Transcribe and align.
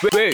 Hey 0.00 0.32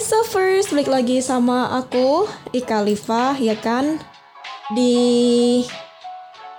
Surfers, 0.00 0.72
balik 0.72 0.88
lagi 0.88 1.20
sama 1.20 1.76
aku 1.76 2.24
Ika 2.56 2.80
Liva 2.88 3.36
ya 3.36 3.52
kan 3.60 4.00
di 4.72 5.60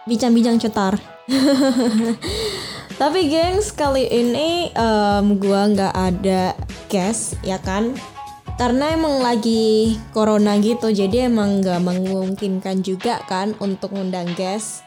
bincang-bincang 0.06 0.62
cetar. 0.62 1.02
Tapi 3.02 3.34
gengs 3.34 3.74
kali 3.74 4.06
ini 4.14 4.70
em, 4.70 5.42
gua 5.42 5.74
nggak 5.74 5.94
ada 5.98 6.54
guest 6.86 7.42
ya 7.42 7.58
kan 7.58 7.98
karena 8.54 8.94
emang 8.94 9.26
lagi 9.26 9.98
corona 10.14 10.62
gitu 10.62 10.94
jadi 10.94 11.26
emang 11.26 11.66
nggak 11.66 11.82
memungkinkan 11.82 12.86
juga 12.86 13.22
kan 13.26 13.58
untuk 13.58 13.98
ngundang 13.98 14.30
guest. 14.38 14.86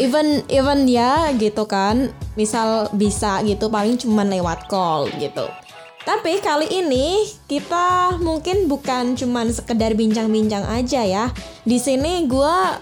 Even 0.00 0.40
even 0.48 0.88
ya 0.88 1.28
gitu 1.36 1.68
kan 1.68 2.08
misal 2.32 2.88
bisa 2.96 3.44
gitu 3.44 3.68
paling 3.68 4.00
cuman 4.00 4.32
lewat 4.32 4.68
call 4.68 5.08
gitu. 5.20 5.44
Tapi 6.00 6.40
kali 6.40 6.68
ini 6.72 7.28
kita 7.44 8.16
mungkin 8.24 8.64
bukan 8.64 9.12
cuman 9.12 9.52
sekedar 9.52 9.92
bincang-bincang 9.92 10.64
aja 10.64 11.04
ya. 11.04 11.28
Di 11.68 11.76
sini 11.76 12.24
gua 12.24 12.80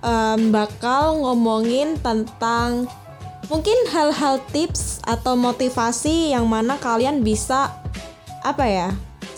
em, 0.00 0.48
bakal 0.48 1.20
ngomongin 1.20 2.00
tentang 2.00 2.88
mungkin 3.52 3.76
hal-hal 3.92 4.40
tips 4.52 5.04
atau 5.04 5.36
motivasi 5.36 6.32
yang 6.32 6.48
mana 6.48 6.80
kalian 6.80 7.20
bisa 7.20 7.72
apa 8.44 8.64
ya 8.64 8.88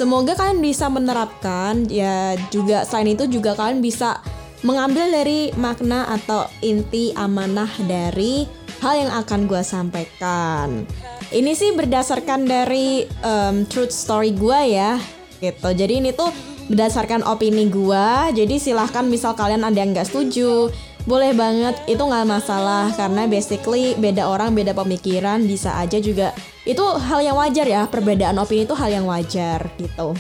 semoga 0.01 0.33
kalian 0.33 0.65
bisa 0.65 0.89
menerapkan 0.89 1.85
ya 1.93 2.33
juga 2.49 2.89
selain 2.89 3.13
itu 3.13 3.29
juga 3.29 3.53
kalian 3.53 3.85
bisa 3.85 4.25
mengambil 4.65 5.13
dari 5.13 5.53
makna 5.61 6.09
atau 6.09 6.49
inti 6.65 7.13
amanah 7.13 7.69
dari 7.85 8.49
hal 8.81 8.97
yang 8.97 9.13
akan 9.13 9.45
gue 9.45 9.61
sampaikan. 9.61 10.89
Ini 11.29 11.53
sih 11.53 11.77
berdasarkan 11.77 12.49
dari 12.49 13.05
em, 13.05 13.69
truth 13.69 13.93
story 13.93 14.33
gue 14.33 14.61
ya 14.73 14.97
gitu. 15.45 15.69
Jadi 15.69 16.01
ini 16.01 16.17
tuh 16.17 16.33
berdasarkan 16.73 17.21
opini 17.27 17.69
gue 17.69 18.09
jadi 18.33 18.55
silahkan 18.57 19.03
misal 19.03 19.35
kalian 19.35 19.67
ada 19.67 19.75
yang 19.75 19.91
nggak 19.91 20.07
setuju 20.07 20.71
boleh 21.11 21.35
banget 21.35 21.75
itu 21.91 21.99
nggak 21.99 22.23
masalah 22.23 22.95
karena 22.95 23.27
basically 23.27 23.99
beda 23.99 24.31
orang 24.31 24.55
beda 24.55 24.71
pemikiran 24.79 25.43
bisa 25.43 25.75
aja 25.75 25.99
juga. 25.99 26.31
Itu 26.63 26.87
hal 26.95 27.27
yang 27.27 27.35
wajar 27.35 27.67
ya 27.67 27.91
perbedaan 27.91 28.39
opini 28.39 28.63
itu 28.63 28.79
hal 28.79 28.95
yang 28.95 29.11
wajar 29.11 29.67
gitu. 29.75 30.15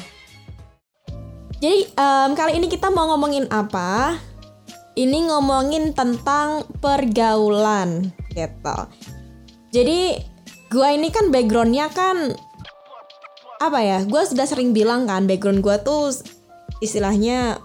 Jadi 1.62 1.94
em, 1.94 2.30
kali 2.34 2.58
ini 2.58 2.66
kita 2.66 2.90
mau 2.90 3.06
ngomongin 3.14 3.46
apa? 3.54 4.18
Ini 4.98 5.30
ngomongin 5.30 5.94
tentang 5.94 6.66
pergaulan 6.82 8.10
gitu. 8.34 8.78
Jadi 9.70 10.18
gua 10.74 10.90
ini 10.90 11.14
kan 11.14 11.30
backgroundnya 11.30 11.86
kan 11.94 12.34
apa 13.60 13.78
ya 13.84 13.98
gue 14.08 14.22
sudah 14.24 14.48
sering 14.48 14.72
bilang 14.72 15.04
kan 15.04 15.28
background 15.28 15.60
gue 15.60 15.76
tuh 15.84 16.16
istilahnya 16.80 17.60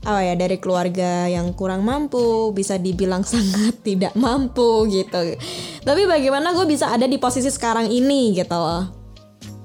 apa 0.00 0.20
ya 0.24 0.32
dari 0.32 0.56
keluarga 0.56 1.28
yang 1.28 1.52
kurang 1.52 1.84
mampu 1.84 2.56
bisa 2.56 2.80
dibilang 2.80 3.20
sangat 3.32 3.84
tidak 3.84 4.16
mampu 4.16 4.88
gitu. 4.88 5.36
Tapi 5.84 6.02
bagaimana 6.08 6.56
gue 6.56 6.64
bisa 6.64 6.88
ada 6.88 7.04
di 7.04 7.20
posisi 7.20 7.52
sekarang 7.52 7.92
ini 7.92 8.32
gitu 8.32 8.56
loh. 8.56 8.88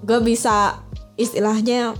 Gue 0.03 0.19
bisa 0.21 0.83
istilahnya 1.15 1.95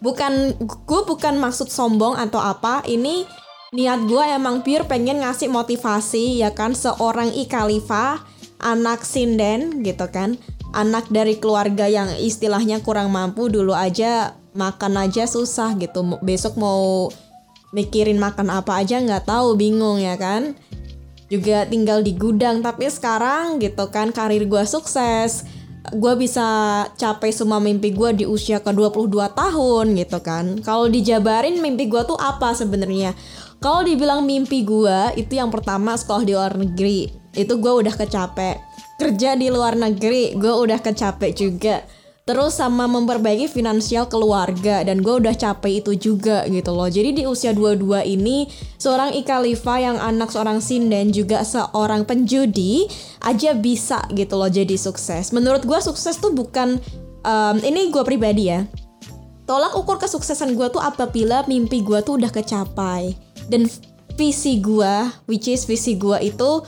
bukan 0.00 0.56
gue 0.64 1.00
bukan 1.04 1.36
maksud 1.36 1.68
sombong 1.68 2.16
atau 2.16 2.40
apa. 2.40 2.80
Ini 2.88 3.28
niat 3.76 4.08
gue 4.08 4.24
emang 4.24 4.64
pure 4.64 4.88
pengen 4.88 5.20
ngasih 5.20 5.52
motivasi 5.52 6.40
ya 6.40 6.54
kan 6.56 6.72
seorang 6.72 7.28
I 7.34 7.44
Khalifa 7.44 8.24
anak 8.64 9.04
sinden 9.04 9.84
gitu 9.84 10.08
kan. 10.08 10.40
Anak 10.74 11.06
dari 11.06 11.38
keluarga 11.38 11.86
yang 11.86 12.10
istilahnya 12.18 12.82
kurang 12.82 13.14
mampu 13.14 13.46
dulu 13.46 13.76
aja 13.76 14.34
makan 14.58 15.06
aja 15.06 15.28
susah 15.28 15.76
gitu. 15.78 16.18
Besok 16.18 16.58
mau 16.58 17.14
mikirin 17.74 18.16
makan 18.16 18.54
apa 18.54 18.80
aja 18.80 19.02
nggak 19.02 19.26
tahu 19.26 19.58
bingung 19.58 19.98
ya 19.98 20.14
kan? 20.14 20.54
Juga 21.26 21.66
tinggal 21.66 22.06
di 22.06 22.14
gudang 22.14 22.62
tapi 22.62 22.86
sekarang 22.86 23.58
gitu 23.58 23.90
kan 23.90 24.14
karir 24.14 24.46
gue 24.46 24.62
sukses. 24.62 25.42
Gue 25.92 26.16
bisa 26.16 26.46
capai 26.96 27.28
semua 27.34 27.60
mimpi 27.60 27.92
gue 27.92 28.10
di 28.14 28.24
usia 28.24 28.62
ke 28.62 28.72
22 28.72 29.10
tahun 29.34 29.86
gitu 29.98 30.18
kan. 30.22 30.62
Kalau 30.62 30.88
dijabarin 30.88 31.60
mimpi 31.60 31.90
gue 31.90 32.00
tuh 32.06 32.16
apa 32.16 32.56
sebenarnya? 32.56 33.12
Kalau 33.58 33.84
dibilang 33.84 34.24
mimpi 34.24 34.64
gue 34.64 35.18
itu 35.18 35.36
yang 35.36 35.52
pertama 35.52 35.98
sekolah 35.98 36.24
di 36.24 36.32
luar 36.32 36.54
negeri. 36.56 37.10
Itu 37.34 37.58
gue 37.58 37.72
udah 37.84 37.92
kecapek 37.98 38.74
kerja 38.94 39.34
di 39.34 39.50
luar 39.50 39.74
negeri 39.74 40.38
gue 40.38 40.52
udah 40.54 40.78
kecapek 40.78 41.34
juga 41.34 41.82
terus 42.24 42.56
sama 42.56 42.88
memperbaiki 42.88 43.52
finansial 43.52 44.08
keluarga 44.08 44.80
dan 44.80 45.04
gue 45.04 45.20
udah 45.20 45.36
capek 45.36 45.84
itu 45.84 45.92
juga 45.92 46.48
gitu 46.48 46.72
loh. 46.72 46.88
Jadi 46.88 47.20
di 47.20 47.22
usia 47.28 47.52
22 47.52 48.00
ini 48.08 48.48
seorang 48.80 49.12
Ika 49.12 49.44
Liva 49.44 49.76
yang 49.76 50.00
anak 50.00 50.32
seorang 50.32 50.64
sinden 50.64 51.12
juga 51.12 51.44
seorang 51.44 52.08
penjudi 52.08 52.88
aja 53.28 53.52
bisa 53.52 54.08
gitu 54.16 54.40
loh 54.40 54.48
jadi 54.48 54.72
sukses. 54.72 55.36
Menurut 55.36 55.68
gue 55.68 55.76
sukses 55.84 56.16
tuh 56.16 56.32
bukan 56.32 56.80
em, 57.28 57.56
ini 57.60 57.92
gue 57.92 58.00
pribadi 58.00 58.48
ya. 58.48 58.64
Tolak 59.44 59.76
ukur 59.76 60.00
kesuksesan 60.00 60.56
gue 60.56 60.72
tuh 60.72 60.80
apabila 60.80 61.44
mimpi 61.44 61.84
gue 61.84 62.00
tuh 62.00 62.16
udah 62.16 62.32
kecapai. 62.32 63.12
Dan 63.52 63.68
visi 64.16 64.64
gue 64.64 65.12
which 65.28 65.52
is 65.52 65.68
visi 65.68 66.00
gue 66.00 66.16
itu 66.24 66.64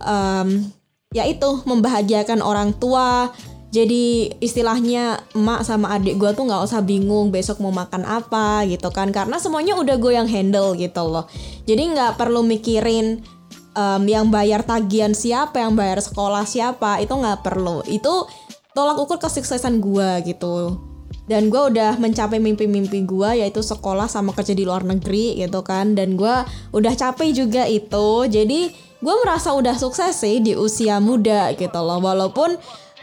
em, 0.00 0.64
yaitu 1.12 1.60
membahagiakan 1.68 2.40
orang 2.40 2.72
tua 2.80 3.28
jadi 3.74 4.30
istilahnya 4.38 5.18
emak 5.34 5.66
sama 5.66 5.98
adik 5.98 6.14
gue 6.14 6.30
tuh 6.30 6.46
nggak 6.46 6.62
usah 6.62 6.78
bingung 6.78 7.34
besok 7.34 7.58
mau 7.58 7.74
makan 7.74 8.06
apa 8.06 8.62
gitu 8.70 8.86
kan. 8.94 9.10
Karena 9.10 9.42
semuanya 9.42 9.74
udah 9.74 9.98
gue 9.98 10.14
yang 10.14 10.30
handle 10.30 10.78
gitu 10.78 11.02
loh. 11.02 11.26
Jadi 11.66 11.82
nggak 11.90 12.14
perlu 12.14 12.46
mikirin 12.46 13.26
em, 13.74 14.02
yang 14.06 14.30
bayar 14.30 14.62
tagihan 14.62 15.10
siapa 15.10 15.58
yang 15.58 15.74
bayar 15.74 15.98
sekolah 15.98 16.46
siapa 16.46 17.02
itu 17.02 17.18
nggak 17.18 17.42
perlu. 17.42 17.82
Itu 17.90 18.30
tolak 18.78 18.94
ukur 18.94 19.18
kesuksesan 19.18 19.82
gue 19.82 20.22
gitu. 20.22 20.78
Dan 21.26 21.50
gue 21.50 21.74
udah 21.74 21.98
mencapai 21.98 22.38
mimpi-mimpi 22.38 23.02
gue 23.02 23.42
yaitu 23.42 23.58
sekolah 23.58 24.06
sama 24.06 24.30
kerja 24.38 24.54
di 24.54 24.62
luar 24.62 24.86
negeri 24.86 25.34
gitu 25.42 25.66
kan. 25.66 25.98
Dan 25.98 26.14
gue 26.14 26.46
udah 26.70 26.94
capek 26.94 27.34
juga 27.34 27.66
itu. 27.66 28.30
Jadi 28.30 28.70
gue 29.02 29.14
merasa 29.26 29.50
udah 29.50 29.74
sukses 29.74 30.14
sih 30.14 30.38
di 30.38 30.54
usia 30.54 31.02
muda 31.02 31.50
gitu 31.58 31.80
loh. 31.82 31.98
Walaupun 31.98 32.54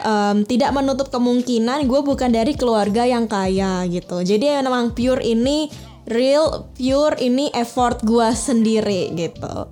em, 0.02 0.44
tidak 0.44 0.74
menutup 0.74 1.08
kemungkinan 1.08 1.86
gue 1.86 2.00
bukan 2.02 2.30
dari 2.30 2.52
keluarga 2.58 3.06
yang 3.06 3.30
kaya 3.30 3.86
gitu. 3.88 4.20
Jadi 4.22 4.60
memang 4.62 4.92
pure 4.92 5.22
ini 5.22 5.70
real 6.10 6.68
pure 6.74 7.16
ini 7.22 7.48
effort 7.54 8.02
gue 8.02 8.28
sendiri 8.34 9.14
gitu. 9.14 9.70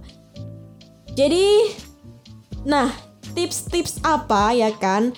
Jadi 1.19 1.75
nah 2.65 2.93
tips-tips 3.35 4.03
apa 4.07 4.55
ya 4.55 4.71
kan? 4.75 5.13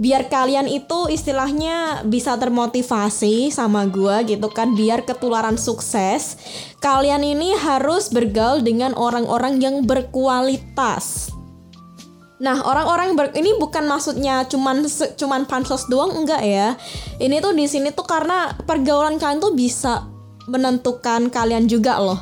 Biar 0.00 0.32
kalian 0.32 0.64
itu 0.64 1.12
istilahnya 1.12 2.00
bisa 2.08 2.32
termotivasi 2.40 3.52
sama 3.52 3.84
gua 3.84 4.24
gitu 4.24 4.48
kan 4.48 4.72
biar 4.72 5.04
ketularan 5.04 5.60
sukses 5.60 6.40
kalian 6.80 7.20
ini 7.20 7.52
harus 7.52 8.08
bergaul 8.08 8.64
dengan 8.64 8.96
orang-orang 8.96 9.60
yang 9.60 9.84
berkualitas 9.84 11.28
Nah, 12.40 12.64
orang-orang 12.64 13.12
ber 13.20 13.36
ini 13.36 13.52
bukan 13.60 13.84
maksudnya 13.84 14.48
cuman 14.48 14.88
cuman 14.88 15.44
pansos 15.44 15.84
doang 15.92 16.24
enggak 16.24 16.40
ya. 16.40 16.72
Ini 17.20 17.36
tuh 17.44 17.52
di 17.52 17.68
sini 17.68 17.92
tuh 17.92 18.08
karena 18.08 18.56
pergaulan 18.64 19.20
kalian 19.20 19.44
tuh 19.44 19.52
bisa 19.52 20.08
menentukan 20.48 21.28
kalian 21.28 21.68
juga 21.68 22.00
loh. 22.00 22.16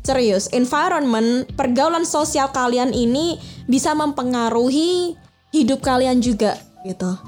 Serius, 0.00 0.48
environment, 0.56 1.44
pergaulan 1.60 2.08
sosial 2.08 2.48
kalian 2.56 2.96
ini 2.96 3.36
bisa 3.68 3.92
mempengaruhi 3.92 5.12
hidup 5.52 5.84
kalian 5.84 6.24
juga 6.24 6.56
gitu. 6.88 7.20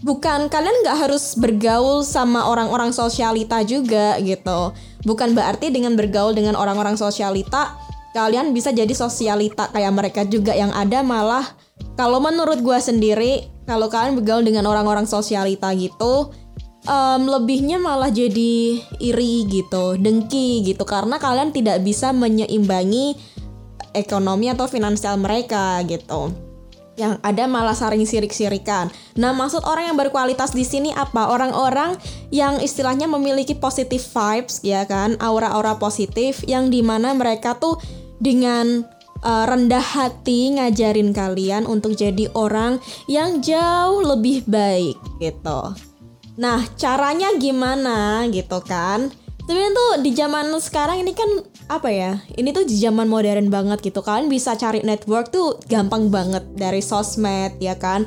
Bukan 0.00 0.48
kalian 0.48 0.80
nggak 0.80 0.98
harus 1.06 1.36
bergaul 1.36 2.02
sama 2.02 2.48
orang-orang 2.48 2.90
sosialita 2.90 3.60
juga 3.68 4.16
gitu. 4.24 4.72
Bukan 5.04 5.36
berarti 5.36 5.68
dengan 5.68 5.92
bergaul 5.92 6.32
dengan 6.32 6.56
orang-orang 6.56 6.96
sosialita 6.96 7.76
kalian 8.12 8.52
bisa 8.52 8.72
jadi 8.72 8.92
sosialita 8.92 9.72
kayak 9.72 9.92
mereka 9.92 10.22
juga 10.28 10.52
yang 10.52 10.72
ada 10.72 11.00
malah 11.00 11.44
kalau 11.96 12.20
menurut 12.20 12.60
gua 12.60 12.78
sendiri 12.78 13.48
kalau 13.64 13.88
kalian 13.88 14.20
bergaul 14.20 14.44
dengan 14.44 14.68
orang-orang 14.68 15.08
sosialita 15.08 15.72
gitu 15.76 16.32
em, 16.86 17.22
lebihnya 17.26 17.78
malah 17.78 18.10
jadi 18.10 18.82
iri 18.98 19.46
gitu, 19.46 19.98
dengki 19.98 20.66
gitu 20.66 20.82
karena 20.82 21.18
kalian 21.18 21.54
tidak 21.54 21.82
bisa 21.82 22.10
menyeimbangi 22.10 23.14
ekonomi 23.94 24.48
atau 24.48 24.66
finansial 24.66 25.20
mereka 25.20 25.78
gitu. 25.86 26.32
yang 26.92 27.16
ada 27.24 27.48
malah 27.48 27.72
saring 27.72 28.04
sirik-sirikan. 28.04 28.92
Nah, 29.16 29.32
maksud 29.32 29.64
orang 29.64 29.88
yang 29.88 29.96
berkualitas 29.96 30.52
di 30.52 30.60
sini 30.60 30.92
apa? 30.92 31.32
Orang-orang 31.32 31.96
yang 32.28 32.60
istilahnya 32.60 33.08
memiliki 33.08 33.56
positive 33.56 34.04
vibes, 34.12 34.60
ya 34.60 34.84
kan, 34.84 35.16
aura-aura 35.16 35.80
positif, 35.80 36.44
yang 36.44 36.68
di 36.68 36.84
mana 36.84 37.16
mereka 37.16 37.56
tuh 37.56 37.80
dengan 38.22 38.86
uh, 39.26 39.44
rendah 39.50 39.82
hati 39.82 40.54
ngajarin 40.54 41.10
kalian 41.10 41.66
untuk 41.66 41.98
jadi 41.98 42.30
orang 42.38 42.78
yang 43.10 43.42
jauh 43.42 44.06
lebih 44.06 44.46
baik 44.46 44.94
gitu. 45.18 45.74
Nah, 46.38 46.64
caranya 46.78 47.34
gimana 47.36 48.30
gitu 48.30 48.62
kan? 48.62 49.10
Sebenarnya 49.42 49.74
tuh 49.74 49.90
di 50.06 50.10
zaman 50.14 50.54
sekarang 50.62 51.02
ini 51.02 51.12
kan 51.18 51.28
apa 51.66 51.88
ya 51.88 52.20
ini 52.36 52.52
tuh 52.52 52.68
di 52.68 52.76
zaman 52.76 53.08
modern 53.08 53.48
banget 53.48 53.80
gitu 53.80 54.04
kalian 54.04 54.28
bisa 54.28 54.54
cari 54.60 54.84
network 54.84 55.32
tuh 55.32 55.56
gampang 55.66 56.12
banget 56.12 56.44
dari 56.52 56.84
sosmed 56.84 57.56
ya 57.58 57.74
kan 57.80 58.04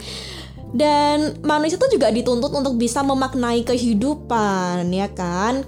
dan 0.75 1.39
manusia 1.41 1.79
tuh 1.79 1.89
juga 1.89 2.13
dituntut 2.13 2.51
untuk 2.51 2.77
bisa 2.77 3.01
memaknai 3.01 3.65
kehidupan 3.65 4.85
ya 4.94 5.09
kan 5.12 5.65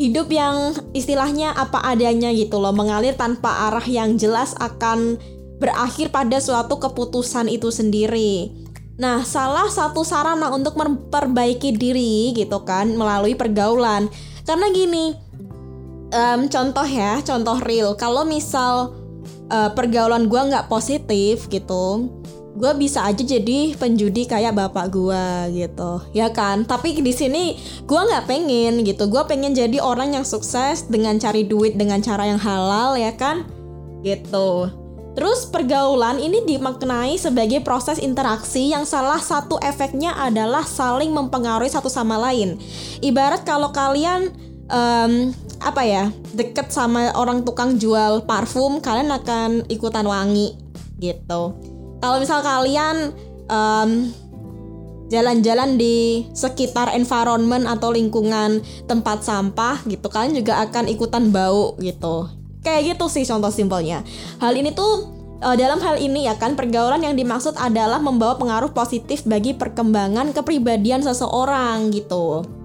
hidup 0.00 0.32
yang 0.32 0.72
istilahnya 0.96 1.52
apa 1.52 1.84
adanya 1.84 2.32
gitu 2.32 2.56
loh 2.56 2.72
mengalir 2.72 3.12
tanpa 3.12 3.68
arah 3.68 3.84
yang 3.84 4.16
jelas 4.16 4.56
akan 4.56 5.20
berakhir 5.60 6.08
pada 6.08 6.40
suatu 6.40 6.80
keputusan 6.80 7.52
itu 7.52 7.68
sendiri 7.68 8.48
Nah, 9.00 9.24
salah 9.24 9.64
satu 9.72 10.04
sarana 10.04 10.52
untuk 10.52 10.76
memperbaiki 10.76 11.72
diri 11.72 12.36
gitu 12.36 12.60
kan 12.68 12.92
melalui 12.92 13.32
pergaulan. 13.32 14.12
Karena 14.44 14.68
gini, 14.76 15.16
um, 16.12 16.44
contoh 16.52 16.84
ya, 16.84 17.24
contoh 17.24 17.56
real. 17.64 17.96
Kalau 17.96 18.28
misal 18.28 18.92
uh, 19.48 19.72
pergaulan 19.72 20.28
gue 20.28 20.36
nggak 20.52 20.68
positif 20.68 21.48
gitu, 21.48 22.12
gue 22.60 22.72
bisa 22.76 23.08
aja 23.08 23.24
jadi 23.24 23.72
penjudi 23.74 24.28
kayak 24.28 24.52
bapak 24.52 24.92
gue 24.92 25.24
gitu, 25.56 26.04
ya 26.12 26.28
kan? 26.28 26.68
Tapi 26.68 27.00
di 27.00 27.12
sini 27.16 27.56
gue 27.88 28.00
nggak 28.00 28.28
pengen 28.28 28.84
gitu. 28.84 29.08
Gue 29.08 29.24
pengen 29.24 29.56
jadi 29.56 29.80
orang 29.80 30.12
yang 30.12 30.28
sukses 30.28 30.84
dengan 30.86 31.16
cari 31.16 31.48
duit 31.48 31.80
dengan 31.80 32.04
cara 32.04 32.28
yang 32.28 32.38
halal, 32.38 33.00
ya 33.00 33.16
kan? 33.16 33.48
Gitu. 34.04 34.68
Terus 35.16 35.48
pergaulan 35.50 36.22
ini 36.22 36.46
dimaknai 36.46 37.18
sebagai 37.18 37.64
proses 37.66 37.98
interaksi 37.98 38.70
yang 38.70 38.86
salah 38.86 39.18
satu 39.18 39.58
efeknya 39.58 40.14
adalah 40.14 40.62
saling 40.62 41.10
mempengaruhi 41.10 41.72
satu 41.72 41.90
sama 41.90 42.14
lain. 42.14 42.60
Ibarat 43.02 43.42
kalau 43.42 43.74
kalian 43.74 44.30
um, 44.70 45.34
apa 45.60 45.82
ya 45.84 46.04
deket 46.32 46.72
sama 46.72 47.12
orang 47.12 47.44
tukang 47.44 47.76
jual 47.76 48.24
parfum 48.24 48.80
kalian 48.80 49.12
akan 49.12 49.50
ikutan 49.68 50.08
wangi 50.08 50.56
gitu 50.96 51.52
kalau 52.00 52.16
misal 52.18 52.40
kalian 52.40 53.12
um, 53.52 54.10
jalan-jalan 55.12 55.76
di 55.76 56.24
sekitar 56.32 56.94
environment 56.96 57.66
atau 57.68 57.92
lingkungan 57.92 58.64
tempat 58.88 59.26
sampah 59.26 59.82
gitu 59.84 60.06
kalian 60.08 60.40
juga 60.40 60.64
akan 60.64 60.88
ikutan 60.88 61.28
bau 61.28 61.76
gitu. 61.78 62.30
Kayak 62.60 62.96
gitu 62.96 63.06
sih 63.08 63.24
contoh 63.24 63.48
simpelnya. 63.48 64.04
Hal 64.38 64.52
ini 64.52 64.70
tuh 64.72 65.12
uh, 65.42 65.56
dalam 65.56 65.80
hal 65.80 65.98
ini 65.98 66.28
ya 66.28 66.36
kan 66.36 66.54
pergaulan 66.54 67.02
yang 67.02 67.16
dimaksud 67.16 67.56
adalah 67.56 67.98
membawa 67.98 68.36
pengaruh 68.36 68.70
positif 68.70 69.24
bagi 69.26 69.56
perkembangan 69.56 70.36
kepribadian 70.36 71.02
seseorang 71.02 71.90
gitu 71.90 72.59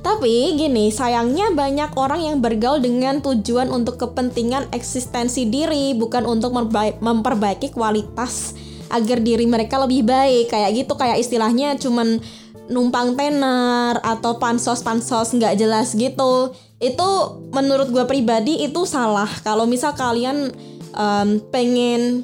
tapi 0.00 0.54
gini, 0.54 0.94
sayangnya 0.94 1.50
banyak 1.50 1.90
orang 1.98 2.22
yang 2.22 2.36
bergaul 2.38 2.78
dengan 2.78 3.18
tujuan 3.18 3.68
untuk 3.74 3.98
kepentingan 3.98 4.70
eksistensi 4.70 5.50
diri, 5.50 5.92
bukan 5.98 6.22
untuk 6.22 6.54
memperbaiki 7.02 7.74
kualitas 7.74 8.54
agar 8.86 9.18
diri 9.18 9.44
mereka 9.50 9.82
lebih 9.82 10.06
baik. 10.06 10.54
Kayak 10.54 10.70
gitu, 10.86 10.92
kayak 10.94 11.18
istilahnya 11.18 11.74
cuman 11.76 12.22
numpang 12.70 13.14
tenar 13.14 13.98
atau 14.02 14.38
pansos-pansos 14.38 15.34
nggak 15.34 15.58
jelas 15.58 15.94
gitu. 15.98 16.54
Itu 16.78 17.08
menurut 17.50 17.90
gue 17.90 18.04
pribadi 18.06 18.62
itu 18.62 18.86
salah. 18.86 19.28
Kalau 19.42 19.66
misal 19.66 19.96
kalian 19.98 20.54
um, 20.94 21.42
pengen 21.50 22.22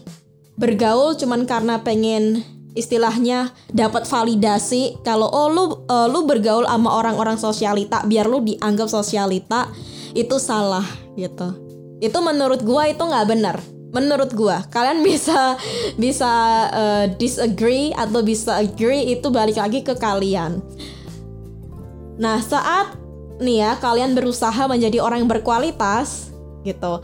bergaul 0.55 1.17
cuman 1.17 1.49
karena 1.49 1.81
pengen 1.81 2.45
istilahnya 2.73 3.53
dapat 3.69 4.09
validasi 4.09 5.01
kalau 5.05 5.29
oh 5.29 5.49
lu 5.53 5.65
uh, 5.89 6.09
lu 6.09 6.25
bergaul 6.25 6.65
sama 6.65 6.89
orang-orang 6.89 7.37
sosialita 7.37 8.05
biar 8.09 8.25
lu 8.25 8.41
dianggap 8.41 8.89
sosialita 8.89 9.69
itu 10.17 10.37
salah 10.41 10.85
gitu. 11.17 11.53
Itu 12.01 12.19
menurut 12.25 12.65
gua 12.65 12.89
itu 12.89 13.01
nggak 13.01 13.29
benar. 13.29 13.57
Menurut 13.93 14.33
gua 14.33 14.65
kalian 14.73 15.05
bisa 15.09 15.61
bisa 16.01 16.33
uh, 16.73 17.07
disagree 17.21 17.93
atau 17.93 18.25
bisa 18.25 18.61
agree 18.61 19.13
itu 19.13 19.29
balik 19.29 19.61
lagi 19.61 19.85
ke 19.85 19.93
kalian. 19.93 20.65
Nah 22.17 22.41
saat 22.41 22.97
nih 23.43 23.69
ya 23.69 23.71
kalian 23.81 24.17
berusaha 24.17 24.65
menjadi 24.65 25.03
orang 25.03 25.27
yang 25.27 25.31
berkualitas 25.31 26.31
gitu 26.63 27.03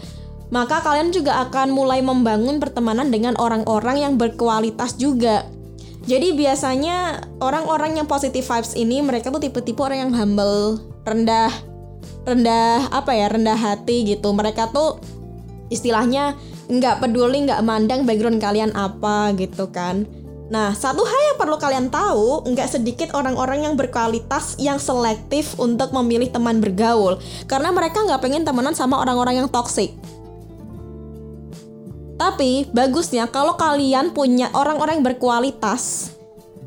maka 0.49 0.81
kalian 0.81 1.13
juga 1.13 1.45
akan 1.45 1.77
mulai 1.77 2.01
membangun 2.01 2.57
pertemanan 2.57 3.13
dengan 3.13 3.37
orang-orang 3.37 4.01
yang 4.01 4.15
berkualitas 4.17 4.97
juga 4.97 5.45
jadi 6.09 6.33
biasanya 6.33 7.21
orang-orang 7.45 8.01
yang 8.01 8.09
positive 8.09 8.41
vibes 8.41 8.73
ini 8.73 9.05
mereka 9.05 9.29
tuh 9.29 9.45
tipe-tipe 9.45 9.77
orang 9.85 10.09
yang 10.09 10.13
humble, 10.17 10.81
rendah, 11.05 11.53
rendah 12.25 12.89
apa 12.89 13.13
ya 13.13 13.29
rendah 13.29 13.53
hati 13.61 14.09
gitu. 14.09 14.33
Mereka 14.33 14.73
tuh 14.73 15.05
istilahnya 15.69 16.33
nggak 16.73 17.05
peduli, 17.05 17.45
nggak 17.45 17.61
mandang 17.61 18.09
background 18.09 18.41
kalian 18.41 18.73
apa 18.73 19.37
gitu 19.37 19.69
kan. 19.69 20.09
Nah, 20.49 20.73
satu 20.73 21.05
hal 21.05 21.21
yang 21.29 21.37
perlu 21.37 21.61
kalian 21.61 21.93
tahu, 21.93 22.41
nggak 22.57 22.73
sedikit 22.73 23.13
orang-orang 23.13 23.69
yang 23.69 23.77
berkualitas 23.77 24.57
yang 24.57 24.81
selektif 24.81 25.53
untuk 25.61 25.93
memilih 25.93 26.33
teman 26.33 26.65
bergaul. 26.65 27.21
Karena 27.45 27.69
mereka 27.69 28.01
nggak 28.01 28.25
pengen 28.25 28.49
temenan 28.49 28.73
sama 28.73 28.97
orang-orang 28.97 29.45
yang 29.45 29.49
toxic. 29.53 29.93
Tapi 32.29 32.69
bagusnya 32.77 33.25
kalau 33.33 33.57
kalian 33.57 34.13
punya 34.13 34.53
orang-orang 34.53 35.01
yang 35.01 35.17
berkualitas, 35.17 36.13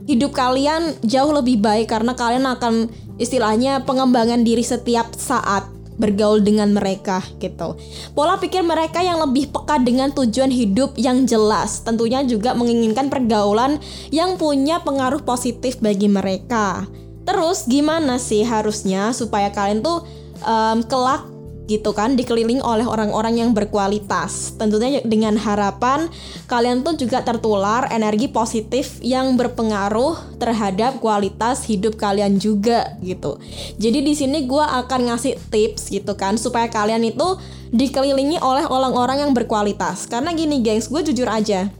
hidup 0.10 0.34
kalian 0.34 0.98
jauh 1.06 1.30
lebih 1.30 1.62
baik 1.62 1.94
karena 1.94 2.18
kalian 2.18 2.50
akan 2.50 2.90
istilahnya 3.22 3.86
pengembangan 3.86 4.42
diri 4.42 4.66
setiap 4.66 5.14
saat 5.14 5.70
bergaul 6.02 6.42
dengan 6.42 6.74
mereka 6.74 7.22
gitu. 7.38 7.78
Pola 8.18 8.42
pikir 8.42 8.66
mereka 8.66 9.06
yang 9.06 9.22
lebih 9.22 9.54
peka 9.54 9.78
dengan 9.78 10.10
tujuan 10.10 10.50
hidup 10.50 10.98
yang 10.98 11.30
jelas, 11.30 11.86
tentunya 11.86 12.26
juga 12.26 12.58
menginginkan 12.58 13.14
pergaulan 13.14 13.78
yang 14.10 14.42
punya 14.42 14.82
pengaruh 14.82 15.22
positif 15.22 15.78
bagi 15.78 16.10
mereka. 16.10 16.90
Terus 17.22 17.70
gimana 17.70 18.18
sih 18.18 18.42
harusnya 18.42 19.14
supaya 19.14 19.54
kalian 19.54 19.86
tuh 19.86 20.02
um, 20.42 20.82
kelak 20.90 21.31
gitu 21.72 21.96
kan 21.96 22.20
dikelilingi 22.20 22.60
oleh 22.60 22.84
orang-orang 22.84 23.40
yang 23.40 23.56
berkualitas. 23.56 24.60
Tentunya 24.60 25.00
dengan 25.08 25.40
harapan 25.40 26.12
kalian 26.52 26.84
tuh 26.84 27.00
juga 27.00 27.24
tertular 27.24 27.88
energi 27.88 28.28
positif 28.28 29.00
yang 29.00 29.40
berpengaruh 29.40 30.36
terhadap 30.36 31.00
kualitas 31.00 31.64
hidup 31.64 31.96
kalian 31.96 32.36
juga 32.36 33.00
gitu. 33.00 33.40
Jadi 33.80 34.04
di 34.04 34.12
sini 34.12 34.44
gue 34.44 34.66
akan 34.84 35.16
ngasih 35.16 35.40
tips 35.48 35.88
gitu 35.88 36.20
kan 36.20 36.36
supaya 36.36 36.68
kalian 36.68 37.08
itu 37.08 37.40
dikelilingi 37.72 38.44
oleh 38.44 38.68
orang-orang 38.68 39.24
yang 39.24 39.32
berkualitas. 39.32 40.12
Karena 40.12 40.36
gini 40.36 40.60
gengs 40.60 40.92
gue 40.92 41.00
jujur 41.08 41.32
aja 41.32 41.72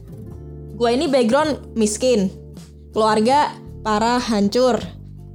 gue 0.82 0.90
ini 0.90 1.06
background 1.06 1.78
miskin. 1.78 2.26
Keluarga 2.90 3.54
parah 3.86 4.18
hancur. 4.18 4.82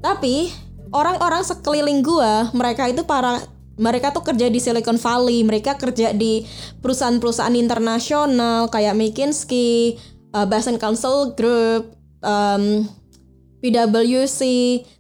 Tapi 0.04 0.52
orang-orang 0.92 1.48
sekeliling 1.48 2.04
gue 2.04 2.32
mereka 2.52 2.92
itu 2.92 3.08
para 3.08 3.40
mereka 3.77 4.10
tuh 4.10 4.25
kerja 4.25 4.50
di 4.50 4.57
Silicon 4.57 4.98
Valley, 4.98 5.46
mereka 5.46 5.77
kerja 5.77 6.12
di 6.12 6.43
perusahaan-perusahaan 6.81 7.53
internasional 7.53 8.67
kayak 8.74 8.98
McKinsey, 8.98 9.98
uh, 10.34 10.46
Basin 10.50 10.81
Council 10.81 11.38
Group, 11.38 11.93
um, 12.25 12.89
PwC. 13.62 14.41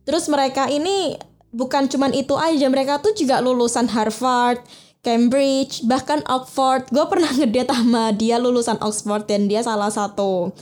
Terus 0.05 0.29
mereka 0.29 0.69
ini 0.69 1.17
bukan 1.49 1.89
cuman 1.89 2.13
itu 2.13 2.37
aja, 2.37 2.69
mereka 2.69 3.01
tuh 3.01 3.17
juga 3.17 3.41
lulusan 3.41 3.89
Harvard, 3.89 4.61
Cambridge, 5.01 5.85
bahkan 5.89 6.21
Oxford. 6.29 6.89
Gue 6.93 7.05
pernah 7.09 7.33
ngedate 7.33 7.73
sama 7.73 8.13
dia 8.13 8.37
lulusan 8.37 8.77
Oxford 8.81 9.25
dan 9.25 9.49
dia 9.49 9.65
salah 9.65 9.89
satu 9.89 10.53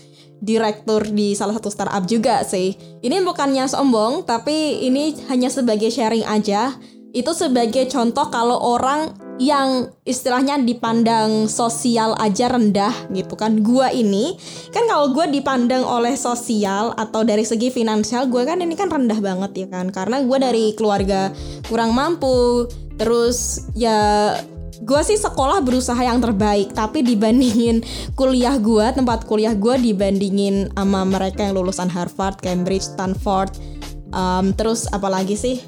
direktur 0.44 1.02
di 1.10 1.34
salah 1.34 1.56
satu 1.58 1.72
startup 1.72 2.04
juga 2.06 2.44
sih. 2.46 2.76
Ini 3.02 3.24
bukannya 3.24 3.66
sombong, 3.66 4.28
tapi 4.28 4.86
ini 4.86 5.16
hanya 5.32 5.50
sebagai 5.50 5.90
sharing 5.90 6.28
aja 6.28 6.76
itu 7.16 7.32
sebagai 7.32 7.88
contoh 7.88 8.28
kalau 8.28 8.60
orang 8.60 9.16
yang 9.40 9.88
istilahnya 10.04 10.60
dipandang 10.60 11.48
sosial 11.48 12.12
aja 12.20 12.52
rendah 12.52 12.92
gitu 13.16 13.40
kan. 13.40 13.64
Gua 13.64 13.88
ini 13.88 14.36
kan 14.76 14.84
kalau 14.92 15.16
gua 15.16 15.32
dipandang 15.32 15.88
oleh 15.88 16.20
sosial 16.20 16.92
atau 17.00 17.24
dari 17.24 17.48
segi 17.48 17.72
finansial 17.72 18.28
gua 18.28 18.44
kan 18.44 18.60
ini 18.60 18.76
kan 18.76 18.92
rendah 18.92 19.20
banget 19.24 19.64
ya 19.64 19.68
kan. 19.72 19.96
Karena 19.96 20.20
gua 20.28 20.44
dari 20.44 20.76
keluarga 20.76 21.32
kurang 21.72 21.96
mampu 21.96 22.68
terus 23.00 23.64
ya 23.76 24.36
gue 24.76 25.02
sih 25.08 25.16
sekolah 25.16 25.64
berusaha 25.64 26.00
yang 26.04 26.20
terbaik. 26.20 26.76
Tapi 26.76 27.00
dibandingin 27.00 27.80
kuliah 28.20 28.60
gue 28.60 28.84
tempat 28.92 29.24
kuliah 29.24 29.56
gue 29.56 29.80
dibandingin 29.80 30.68
sama 30.76 31.08
mereka 31.08 31.48
yang 31.48 31.56
lulusan 31.56 31.88
Harvard, 31.88 32.44
Cambridge, 32.44 32.92
Stanford, 32.92 33.56
um, 34.12 34.52
terus 34.52 34.88
apalagi 34.92 35.40
sih? 35.40 35.64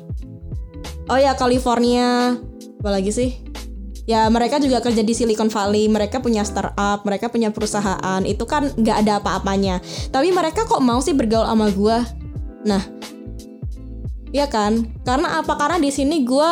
Oh 1.08 1.16
ya 1.16 1.40
California, 1.40 2.36
apalagi 2.84 3.16
sih? 3.16 3.30
Ya 4.08 4.28
mereka 4.28 4.60
juga 4.60 4.84
kerja 4.84 5.04
di 5.04 5.16
Silicon 5.16 5.48
Valley, 5.48 5.88
mereka 5.88 6.20
punya 6.20 6.44
startup, 6.44 7.04
mereka 7.08 7.32
punya 7.32 7.52
perusahaan, 7.52 8.24
itu 8.28 8.44
kan 8.44 8.72
nggak 8.76 8.98
ada 9.08 9.24
apa-apanya. 9.24 9.80
Tapi 10.12 10.32
mereka 10.36 10.68
kok 10.68 10.84
mau 10.84 11.00
sih 11.00 11.16
bergaul 11.16 11.48
sama 11.48 11.68
gue? 11.72 11.98
Nah, 12.68 12.84
ya 14.36 14.48
kan? 14.52 14.84
Karena 15.08 15.40
apa? 15.40 15.56
Karena 15.56 15.80
di 15.80 15.92
sini 15.92 16.28
gue 16.28 16.52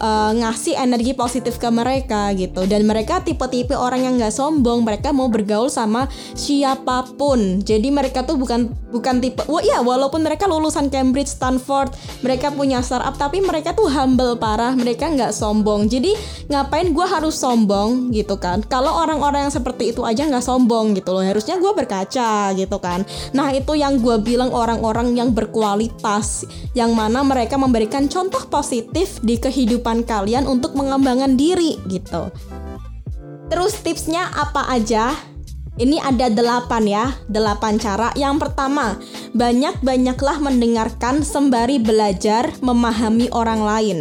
uh, 0.00 0.32
ngasih 0.34 0.74
energi 0.80 1.12
positif 1.12 1.60
ke 1.60 1.68
mereka 1.68 2.32
gitu. 2.34 2.64
Dan 2.66 2.88
mereka 2.88 3.20
tipe-tipe 3.20 3.76
orang 3.76 4.02
yang 4.08 4.14
nggak 4.18 4.34
sombong. 4.34 4.82
Mereka 4.82 5.12
mau 5.12 5.28
bergaul 5.28 5.68
sama 5.68 6.08
siapa 6.34 7.06
pun. 7.14 7.60
Jadi 7.62 7.92
mereka 7.92 8.24
tuh 8.24 8.40
bukan 8.40 8.72
bukan 8.90 9.22
tipe 9.22 9.46
wah 9.46 9.62
ya 9.62 9.78
walaupun 9.86 10.26
mereka 10.26 10.50
lulusan 10.50 10.90
Cambridge 10.90 11.30
Stanford 11.30 11.94
mereka 12.26 12.50
punya 12.50 12.82
startup 12.82 13.14
tapi 13.14 13.38
mereka 13.38 13.76
tuh 13.76 13.86
humble 13.86 14.34
parah. 14.40 14.72
Mereka 14.74 15.14
nggak 15.14 15.32
sombong. 15.36 15.86
Jadi 15.86 16.16
ngapain 16.50 16.90
gue 16.90 17.06
harus 17.06 17.36
sombong 17.36 18.10
gitu 18.10 18.40
kan? 18.40 18.64
Kalau 18.66 18.90
orang-orang 19.04 19.46
yang 19.46 19.54
seperti 19.54 19.92
itu 19.94 20.02
aja 20.02 20.26
nggak 20.26 20.42
sombong 20.42 20.96
gitu 20.96 21.14
loh. 21.14 21.22
Harusnya 21.22 21.60
gue 21.60 21.72
berkaca 21.76 22.56
gitu 22.56 22.76
kan. 22.80 23.04
Nah 23.36 23.52
itu 23.52 23.76
yang 23.76 24.00
gue 24.00 24.16
bilang 24.24 24.50
orang-orang 24.50 25.14
yang 25.14 25.30
berkualitas 25.30 26.48
yang 26.72 26.94
mana 26.94 27.22
mereka 27.26 27.58
memberikan 27.58 28.06
contoh 28.06 28.46
positif 28.46 29.18
di 29.20 29.36
kehidupan 29.36 29.89
kalian 30.06 30.46
untuk 30.46 30.78
mengembangkan 30.78 31.34
diri 31.34 31.76
gitu. 31.90 32.30
Terus 33.50 33.74
tipsnya 33.82 34.30
apa 34.30 34.70
aja? 34.70 35.10
Ini 35.80 35.96
ada 35.98 36.30
delapan 36.30 36.82
ya, 36.86 37.04
delapan 37.26 37.80
cara. 37.80 38.14
Yang 38.14 38.46
pertama, 38.46 39.00
banyak-banyaklah 39.34 40.38
mendengarkan 40.38 41.26
sembari 41.26 41.82
belajar 41.82 42.52
memahami 42.62 43.26
orang 43.34 43.60
lain. 43.64 43.98